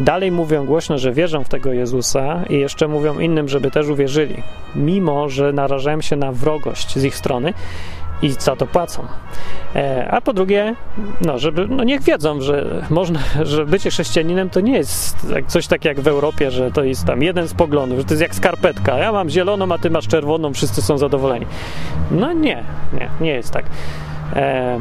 dalej 0.00 0.32
mówią 0.32 0.66
głośno, 0.66 0.98
że 0.98 1.12
wierzą 1.12 1.44
w 1.44 1.48
tego 1.48 1.72
Jezusa 1.72 2.44
i 2.50 2.58
jeszcze 2.58 2.88
mówią 2.88 3.18
innym, 3.18 3.48
żeby 3.48 3.70
też 3.70 3.88
uwierzyli, 3.88 4.42
mimo 4.74 5.28
że 5.28 5.52
narażają 5.52 6.00
się 6.00 6.16
na 6.16 6.32
wrogość 6.32 6.98
z 6.98 7.04
ich 7.04 7.16
strony 7.16 7.54
i 8.22 8.30
za 8.30 8.56
to 8.56 8.66
płacą. 8.66 9.02
E, 9.76 10.08
a 10.10 10.20
po 10.20 10.32
drugie, 10.32 10.74
no, 11.20 11.38
żeby, 11.38 11.66
no 11.68 11.84
niech 11.84 12.02
wiedzą, 12.02 12.40
że 12.40 12.86
można, 12.90 13.20
że 13.42 13.66
bycie 13.66 13.90
chrześcijaninem 13.90 14.50
to 14.50 14.60
nie 14.60 14.76
jest 14.76 15.26
coś 15.46 15.66
takiego 15.66 15.88
jak 15.88 16.00
w 16.00 16.08
Europie, 16.08 16.50
że 16.50 16.70
to 16.70 16.84
jest 16.84 17.04
tam 17.04 17.22
jeden 17.22 17.48
z 17.48 17.54
poglądów, 17.54 17.98
że 17.98 18.04
to 18.04 18.10
jest 18.10 18.22
jak 18.22 18.34
skarpetka. 18.34 18.98
Ja 18.98 19.12
mam 19.12 19.30
zieloną, 19.30 19.72
a 19.72 19.78
ty 19.78 19.90
masz 19.90 20.08
czerwoną, 20.08 20.54
wszyscy 20.54 20.82
są 20.82 20.98
zadowoleni. 20.98 21.46
No 22.10 22.32
nie, 22.32 22.64
nie, 22.92 23.08
nie 23.20 23.30
jest 23.30 23.50
tak. 23.50 23.64
E, 24.36 24.80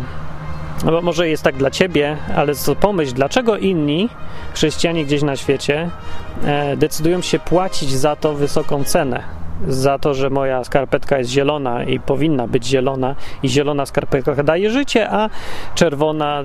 no 0.86 1.02
może 1.02 1.30
jest 1.30 1.44
tak 1.44 1.56
dla 1.56 1.72
ciebie, 1.72 2.18
ale 2.36 2.54
pomyśl, 2.80 3.14
dlaczego 3.14 3.58
inni 3.58 4.10
chrześcijanie 4.54 5.06
gdzieś 5.06 5.22
na 5.22 5.36
świecie 5.36 5.90
e, 6.46 6.78
decydują 6.78 7.22
się 7.22 7.40
płacić 7.40 7.92
za 7.92 8.16
to 8.16 8.34
wysoką 8.34 8.84
cenę 8.84 9.38
za 9.68 10.00
to, 10.00 10.14
że 10.14 10.30
moja 10.30 10.64
skarpetka 10.64 11.18
jest 11.18 11.30
zielona 11.30 11.84
i 11.84 12.00
powinna 12.00 12.48
być 12.48 12.66
zielona 12.66 13.16
i 13.44 13.50
zielona 13.50 13.86
skarpetka 13.86 14.44
daje 14.44 14.72
życie, 14.72 15.10
a 15.12 15.30
czerwona 15.76 16.44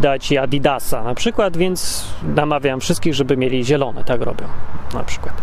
da 0.00 0.18
ci 0.18 0.38
Adidasa 0.38 1.02
na 1.02 1.14
przykład, 1.14 1.56
więc 1.56 2.04
namawiam 2.34 2.80
wszystkich, 2.80 3.14
żeby 3.14 3.36
mieli 3.36 3.64
zielone, 3.64 4.04
tak 4.04 4.22
robią 4.22 4.46
na 4.94 5.02
przykład. 5.04 5.42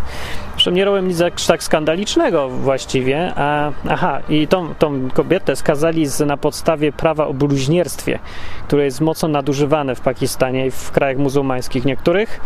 Zresztą 0.64 0.76
nie 0.76 0.84
robią 0.84 1.02
nic 1.02 1.22
tak 1.46 1.62
skandalicznego 1.62 2.48
właściwie, 2.48 3.32
a 3.36 3.72
aha, 3.88 4.20
i 4.28 4.48
tą, 4.48 4.74
tą 4.74 5.10
kobietę 5.10 5.56
skazali 5.56 6.06
z, 6.06 6.20
na 6.20 6.36
podstawie 6.36 6.92
prawa 6.92 7.26
o 7.26 7.34
bluźnierstwie, 7.34 8.18
które 8.66 8.84
jest 8.84 9.00
mocno 9.00 9.28
nadużywane 9.28 9.94
w 9.94 10.00
Pakistanie 10.00 10.66
i 10.66 10.70
w 10.70 10.90
krajach 10.90 11.18
muzułmańskich 11.18 11.84
niektórych 11.84 12.40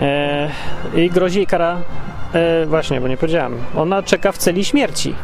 E, 0.00 0.50
I 0.94 1.10
grozi 1.10 1.38
jej 1.38 1.46
kara, 1.46 1.80
e, 2.32 2.66
właśnie, 2.66 3.00
bo 3.00 3.08
nie 3.08 3.16
powiedziałem, 3.16 3.56
ona 3.76 4.02
czeka 4.02 4.32
w 4.32 4.38
celi 4.38 4.64
śmierci. 4.64 5.14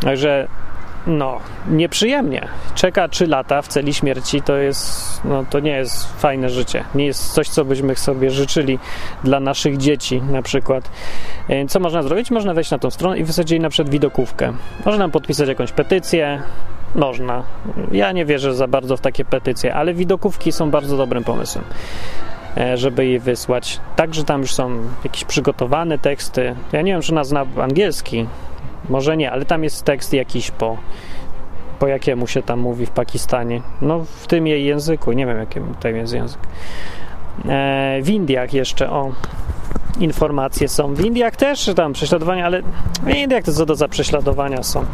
Także 0.00 0.48
no, 1.06 1.40
nieprzyjemnie. 1.68 2.48
Czeka 2.74 3.08
3 3.08 3.26
lata 3.26 3.62
w 3.62 3.68
celi 3.68 3.94
śmierci, 3.94 4.42
to 4.42 4.56
jest, 4.56 5.20
no, 5.24 5.44
to 5.50 5.60
nie 5.60 5.70
jest 5.70 6.20
fajne 6.20 6.48
życie. 6.48 6.84
Nie 6.94 7.06
jest 7.06 7.32
coś, 7.32 7.48
co 7.48 7.64
byśmy 7.64 7.96
sobie 7.96 8.30
życzyli 8.30 8.78
dla 9.24 9.40
naszych 9.40 9.76
dzieci 9.76 10.22
na 10.22 10.42
przykład. 10.42 10.90
E, 11.48 11.66
co 11.66 11.80
można 11.80 12.02
zrobić? 12.02 12.30
Można 12.30 12.54
wejść 12.54 12.70
na 12.70 12.78
tą 12.78 12.90
stronę 12.90 13.18
i 13.18 13.24
wysłać 13.24 13.50
jej 13.50 13.60
na 13.60 13.70
przykład 13.70 13.92
widokówkę. 13.92 14.52
Można 14.84 15.08
podpisać 15.08 15.48
jakąś 15.48 15.72
petycję, 15.72 16.42
można. 16.94 17.42
Ja 17.92 18.12
nie 18.12 18.24
wierzę 18.24 18.54
za 18.54 18.66
bardzo 18.66 18.96
w 18.96 19.00
takie 19.00 19.24
petycje, 19.24 19.74
ale 19.74 19.94
widokówki 19.94 20.52
są 20.52 20.70
bardzo 20.70 20.96
dobrym 20.96 21.24
pomysłem. 21.24 21.64
E, 22.56 22.76
żeby 22.76 23.06
je 23.06 23.20
wysłać. 23.20 23.80
Także 23.96 24.24
tam 24.24 24.40
już 24.40 24.52
są 24.52 24.70
jakieś 25.04 25.24
przygotowane 25.24 25.98
teksty. 25.98 26.54
Ja 26.72 26.82
nie 26.82 26.92
wiem, 26.92 27.02
czy 27.02 27.12
ona 27.12 27.24
zna 27.24 27.46
angielski. 27.60 28.26
Może 28.90 29.16
nie, 29.16 29.30
ale 29.30 29.44
tam 29.44 29.64
jest 29.64 29.84
tekst 29.84 30.12
jakiś 30.12 30.50
po, 30.50 30.76
po 31.78 31.86
jakiemu 31.86 32.26
się 32.26 32.42
tam 32.42 32.60
mówi 32.60 32.86
w 32.86 32.90
Pakistanie. 32.90 33.60
No, 33.82 34.04
w 34.04 34.26
tym 34.26 34.46
jej 34.46 34.64
języku. 34.64 35.12
Nie 35.12 35.26
wiem, 35.26 35.38
jaki 35.38 35.60
tam 35.80 35.96
jest 35.96 36.12
język. 36.12 36.40
E, 37.48 37.98
w 38.02 38.10
Indiach 38.10 38.52
jeszcze, 38.52 38.90
o, 38.90 39.12
informacje 40.00 40.68
są. 40.68 40.94
W 40.94 41.04
Indiach 41.04 41.36
też 41.36 41.70
tam 41.76 41.92
prześladowania, 41.92 42.46
ale 42.46 42.62
w 43.02 43.08
Indiach 43.08 43.44
to 43.44 43.52
co 43.52 43.66
to 43.66 43.74
za 43.74 43.88
prześladowania 43.88 44.62
są? 44.62 44.84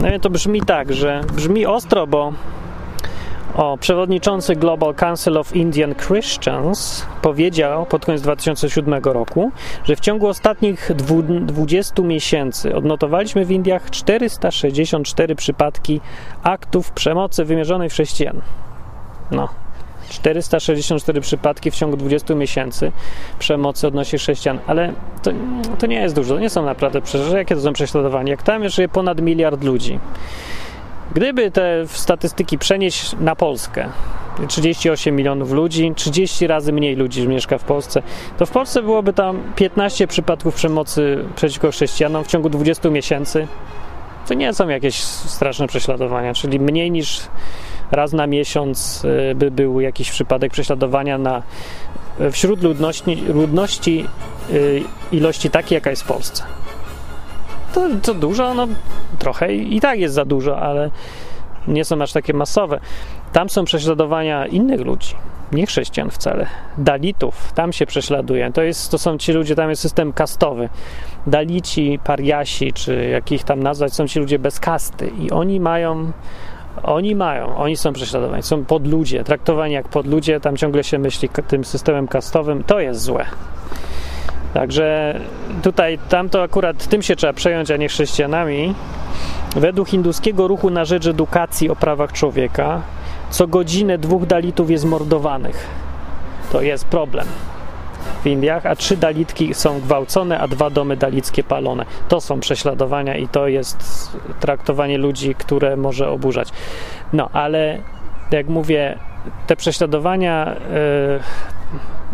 No 0.00 0.18
to 0.20 0.30
brzmi 0.30 0.60
tak, 0.60 0.92
że 0.92 1.20
brzmi 1.34 1.66
ostro, 1.66 2.06
bo 2.06 2.32
o, 3.54 3.76
przewodniczący 3.76 4.56
Global 4.56 4.94
Council 4.94 5.38
of 5.38 5.56
Indian 5.56 5.94
Christians 5.94 7.06
powiedział 7.22 7.86
pod 7.86 8.06
koniec 8.06 8.22
2007 8.22 9.02
roku, 9.04 9.52
że 9.84 9.96
w 9.96 10.00
ciągu 10.00 10.26
ostatnich 10.26 10.90
20 11.40 12.02
miesięcy 12.02 12.74
odnotowaliśmy 12.74 13.44
w 13.44 13.50
Indiach 13.50 13.90
464 13.90 15.34
przypadki 15.34 16.00
aktów 16.42 16.90
przemocy 16.92 17.44
wymierzonej 17.44 17.90
w 17.90 17.92
chrześcijan. 17.92 18.40
No, 19.30 19.48
464 20.08 21.20
przypadki 21.20 21.70
w 21.70 21.74
ciągu 21.74 21.96
20 21.96 22.34
miesięcy 22.34 22.92
przemocy 23.38 23.86
odnośnie 23.86 24.18
chrześcijan, 24.18 24.58
ale 24.66 24.92
to, 25.22 25.30
to 25.78 25.86
nie 25.86 26.00
jest 26.00 26.14
dużo, 26.14 26.34
to 26.34 26.40
nie 26.40 26.50
są 26.50 26.64
naprawdę 26.64 27.02
przeżycia. 27.02 27.38
Jakie 27.38 27.54
to 27.54 27.60
są 27.60 27.72
prześladowania? 27.72 28.30
Jak 28.30 28.42
tam 28.42 28.68
żyje 28.68 28.88
ponad 28.88 29.20
miliard 29.20 29.64
ludzi. 29.64 29.98
Gdyby 31.14 31.50
te 31.50 31.86
statystyki 31.86 32.58
przenieść 32.58 33.16
na 33.20 33.36
Polskę, 33.36 33.88
38 34.48 35.16
milionów 35.16 35.52
ludzi, 35.52 35.92
30 35.96 36.46
razy 36.46 36.72
mniej 36.72 36.96
ludzi 36.96 37.28
mieszka 37.28 37.58
w 37.58 37.64
Polsce, 37.64 38.02
to 38.38 38.46
w 38.46 38.50
Polsce 38.50 38.82
byłoby 38.82 39.12
tam 39.12 39.42
15 39.56 40.06
przypadków 40.06 40.54
przemocy 40.54 41.24
przeciwko 41.36 41.70
chrześcijanom 41.70 42.24
w 42.24 42.26
ciągu 42.26 42.48
20 42.48 42.90
miesięcy. 42.90 43.46
To 44.28 44.34
nie 44.34 44.54
są 44.54 44.68
jakieś 44.68 44.96
straszne 45.00 45.66
prześladowania, 45.66 46.34
czyli 46.34 46.60
mniej 46.60 46.90
niż 46.90 47.20
raz 47.90 48.12
na 48.12 48.26
miesiąc 48.26 49.04
y, 49.04 49.34
by 49.34 49.50
był 49.50 49.80
jakiś 49.80 50.10
przypadek 50.10 50.52
prześladowania 50.52 51.18
na, 51.18 51.42
wśród 52.30 52.62
ludności, 52.62 53.16
ludności 53.16 54.06
y, 54.50 54.82
ilości 55.12 55.50
takiej, 55.50 55.76
jaka 55.76 55.90
jest 55.90 56.02
w 56.02 56.06
Polsce. 56.06 56.42
To, 58.02 58.14
dużo, 58.14 58.54
no 58.54 58.66
trochę 59.18 59.54
i 59.54 59.80
tak 59.80 59.98
jest 59.98 60.14
za 60.14 60.24
dużo, 60.24 60.58
ale 60.58 60.90
nie 61.68 61.84
są 61.84 62.02
aż 62.02 62.12
takie 62.12 62.32
masowe. 62.32 62.80
Tam 63.32 63.50
są 63.50 63.64
prześladowania 63.64 64.46
innych 64.46 64.80
ludzi, 64.80 65.14
nie 65.52 65.66
chrześcijan 65.66 66.10
wcale. 66.10 66.46
Dalitów, 66.78 67.52
tam 67.52 67.72
się 67.72 67.86
prześladuje. 67.86 68.52
To, 68.52 68.62
jest, 68.62 68.90
to 68.90 68.98
są 68.98 69.18
ci 69.18 69.32
ludzie, 69.32 69.54
tam 69.54 69.70
jest 69.70 69.82
system 69.82 70.12
kastowy. 70.12 70.68
Dalici, 71.26 71.98
pariasi, 72.04 72.72
czy 72.72 73.08
jakich 73.08 73.44
tam 73.44 73.62
nazwać, 73.62 73.94
są 73.94 74.08
ci 74.08 74.18
ludzie 74.18 74.38
bez 74.38 74.60
kasty 74.60 75.10
i 75.20 75.30
oni 75.30 75.60
mają 75.60 76.12
oni 76.82 77.14
mają, 77.14 77.56
oni 77.56 77.76
są 77.76 77.92
prześladowani, 77.92 78.42
są 78.42 78.64
podludzie, 78.64 79.24
traktowani 79.24 79.74
jak 79.74 79.88
podludzie, 79.88 80.40
tam 80.40 80.56
ciągle 80.56 80.84
się 80.84 80.98
myśli 80.98 81.28
tym 81.48 81.64
systemem 81.64 82.08
kastowym, 82.08 82.64
to 82.64 82.80
jest 82.80 83.00
złe. 83.00 83.26
Także 84.54 85.20
tutaj, 85.62 85.98
tamto 86.08 86.42
akurat 86.42 86.86
tym 86.86 87.02
się 87.02 87.16
trzeba 87.16 87.32
przejąć, 87.32 87.70
a 87.70 87.76
nie 87.76 87.88
chrześcijanami. 87.88 88.74
Według 89.56 89.88
hinduskiego 89.88 90.48
ruchu 90.48 90.70
na 90.70 90.84
rzecz 90.84 91.06
edukacji 91.06 91.70
o 91.70 91.76
prawach 91.76 92.12
człowieka, 92.12 92.80
co 93.30 93.46
godzinę 93.46 93.98
dwóch 93.98 94.26
dalitów 94.26 94.70
jest 94.70 94.84
mordowanych. 94.84 95.66
To 96.52 96.62
jest 96.62 96.84
problem 96.84 97.26
w 98.22 98.26
Indiach, 98.26 98.66
a 98.66 98.76
trzy 98.76 98.96
dalitki 98.96 99.54
są 99.54 99.80
gwałcone, 99.80 100.38
a 100.38 100.48
dwa 100.48 100.70
domy 100.70 100.96
dalickie 100.96 101.44
palone. 101.44 101.84
To 102.08 102.20
są 102.20 102.40
prześladowania 102.40 103.16
i 103.16 103.28
to 103.28 103.48
jest 103.48 104.10
traktowanie 104.40 104.98
ludzi, 104.98 105.34
które 105.34 105.76
może 105.76 106.10
oburzać. 106.10 106.48
No, 107.12 107.28
ale 107.32 107.78
jak 108.30 108.48
mówię, 108.48 108.98
te 109.46 109.56
prześladowania 109.56 110.56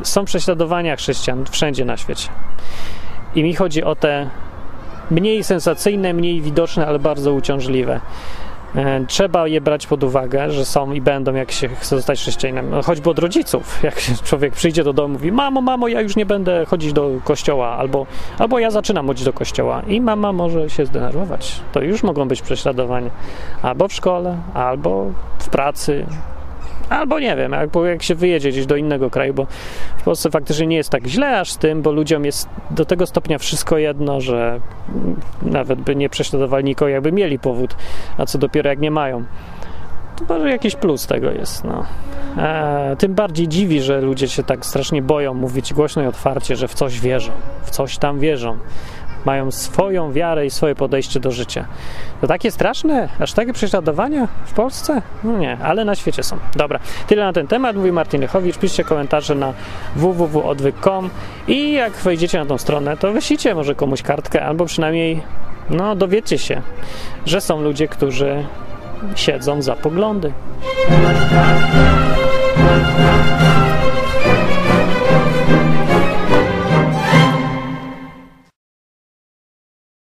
są 0.03 0.25
prześladowania 0.25 0.97
chrześcijan 0.97 1.45
wszędzie 1.51 1.85
na 1.85 1.97
świecie. 1.97 2.29
I 3.35 3.43
mi 3.43 3.55
chodzi 3.55 3.85
o 3.85 3.95
te 3.95 4.31
mniej 5.11 5.45
sensacyjne, 5.45 6.13
mniej 6.13 6.41
widoczne, 6.41 6.87
ale 6.87 6.99
bardzo 6.99 7.33
uciążliwe. 7.33 8.01
E, 8.75 9.05
trzeba 9.07 9.49
je 9.49 9.61
brać 9.61 9.87
pod 9.87 10.05
uwagę, 10.05 10.51
że 10.51 10.65
są 10.65 10.93
i 10.93 11.01
będą, 11.01 11.35
jak 11.35 11.53
się 11.53 11.69
chce 11.69 11.97
zostać 11.97 12.21
chrześcijaninem. 12.21 12.71
No, 12.71 12.83
choćby 12.83 13.11
od 13.11 13.19
rodziców. 13.19 13.79
Jak 13.83 13.95
człowiek 14.25 14.53
przyjdzie 14.53 14.85
do 14.85 14.93
domu 14.93 15.09
i 15.09 15.13
mówi, 15.13 15.33
mamo, 15.33 15.61
mamo, 15.61 15.89
ja 15.89 16.01
już 16.01 16.17
nie 16.17 16.27
będę 16.27 16.65
chodzić 16.67 16.93
do 16.93 17.11
kościoła, 17.25 17.69
albo, 17.69 18.07
albo 18.39 18.59
ja 18.59 18.71
zaczynam 18.71 19.07
chodzić 19.07 19.25
do 19.25 19.33
kościoła 19.33 19.83
i 19.87 20.01
mama 20.01 20.33
może 20.33 20.71
się 20.71 20.87
zdenerwować. 20.87 21.61
To 21.73 21.81
już 21.81 22.03
mogą 22.03 22.29
być 22.29 22.43
prześladowania. 22.43 23.11
Albo 23.63 23.89
w 23.89 23.93
szkole, 23.93 24.39
albo 24.55 25.07
w 25.39 25.49
pracy, 25.49 26.07
Albo 26.91 27.19
nie 27.19 27.37
wiem, 27.37 27.53
jak, 27.53 27.71
jak 27.87 28.03
się 28.03 28.15
wyjedzie 28.15 28.51
gdzieś 28.51 28.67
do 28.67 28.77
innego 28.77 29.11
kraju, 29.11 29.35
bo 29.35 29.47
w 29.99 30.03
Polsce 30.03 30.31
faktycznie 30.31 30.67
nie 30.67 30.77
jest 30.77 30.91
tak 30.91 31.07
źle 31.07 31.41
aż 31.41 31.51
z 31.51 31.59
tym, 31.59 31.83
bo 31.83 31.93
ludziom 31.93 32.25
jest 32.25 32.49
do 32.71 32.85
tego 32.85 33.07
stopnia 33.07 33.39
wszystko 33.39 33.79
jedno, 33.79 34.21
że 34.21 34.61
nawet 35.43 35.81
by 35.81 35.97
nie 35.97 36.09
prześladowali 36.09 36.65
nikogo, 36.65 36.89
jakby 36.89 37.13
mieli 37.13 37.39
powód, 37.39 37.77
a 38.19 38.27
co 38.27 38.39
dopiero 38.39 38.71
jak 38.71 38.79
nie 38.79 38.91
mają. 38.91 39.25
Może 40.29 40.51
jakiś 40.51 40.77
plus 40.77 41.07
tego 41.07 41.31
jest. 41.31 41.65
No. 41.65 41.85
E, 42.39 42.97
tym 42.99 43.15
bardziej 43.15 43.49
dziwi, 43.49 43.83
że 43.83 44.01
ludzie 44.01 44.29
się 44.29 44.43
tak 44.43 44.67
strasznie 44.67 45.03
boją 45.03 45.35
mówić 45.35 45.75
głośno 45.75 46.03
i 46.03 46.07
otwarcie, 46.07 46.57
że 46.57 46.69
w 46.69 46.75
coś 46.75 47.01
wierzą, 47.01 47.33
w 47.63 47.71
coś 47.71 47.99
tam 47.99 48.19
wierzą 48.19 48.59
mają 49.25 49.51
swoją 49.51 50.13
wiarę 50.13 50.47
i 50.47 50.51
swoje 50.51 50.75
podejście 50.75 51.21
do 51.21 51.31
życia. 51.31 51.65
To 52.21 52.27
takie 52.27 52.51
straszne? 52.51 53.09
Aż 53.21 53.33
takie 53.33 53.53
prześladowania 53.53 54.29
w 54.47 54.53
Polsce? 54.53 55.03
No 55.25 55.39
nie, 55.39 55.59
ale 55.63 55.85
na 55.85 55.95
świecie 55.95 56.23
są. 56.23 56.37
Dobra, 56.57 56.79
tyle 57.07 57.25
na 57.25 57.33
ten 57.33 57.47
temat. 57.47 57.77
Mówi 57.77 57.93
Martin 57.93 58.21
Lechowicz. 58.21 58.59
Piszcie 58.59 58.85
komentarze 58.85 59.35
na 59.35 59.53
www.odwyk.com 59.97 61.11
i 61.49 61.73
jak 61.73 61.93
wejdziecie 61.93 62.39
na 62.39 62.47
tą 62.47 62.59
stronę, 62.59 62.97
to 62.97 63.13
wyślijcie 63.13 63.55
może 63.55 63.75
komuś 63.75 64.03
kartkę, 64.03 64.45
albo 64.45 64.65
przynajmniej 64.65 65.23
no, 65.71 65.97
dowiecie 65.97 66.39
się, 66.39 66.63
że 67.27 67.41
są 67.41 67.63
ludzie, 67.63 67.89
którzy 67.89 68.45
siedzą 69.15 69.63
za 69.63 69.77
poglądy. 69.77 70.33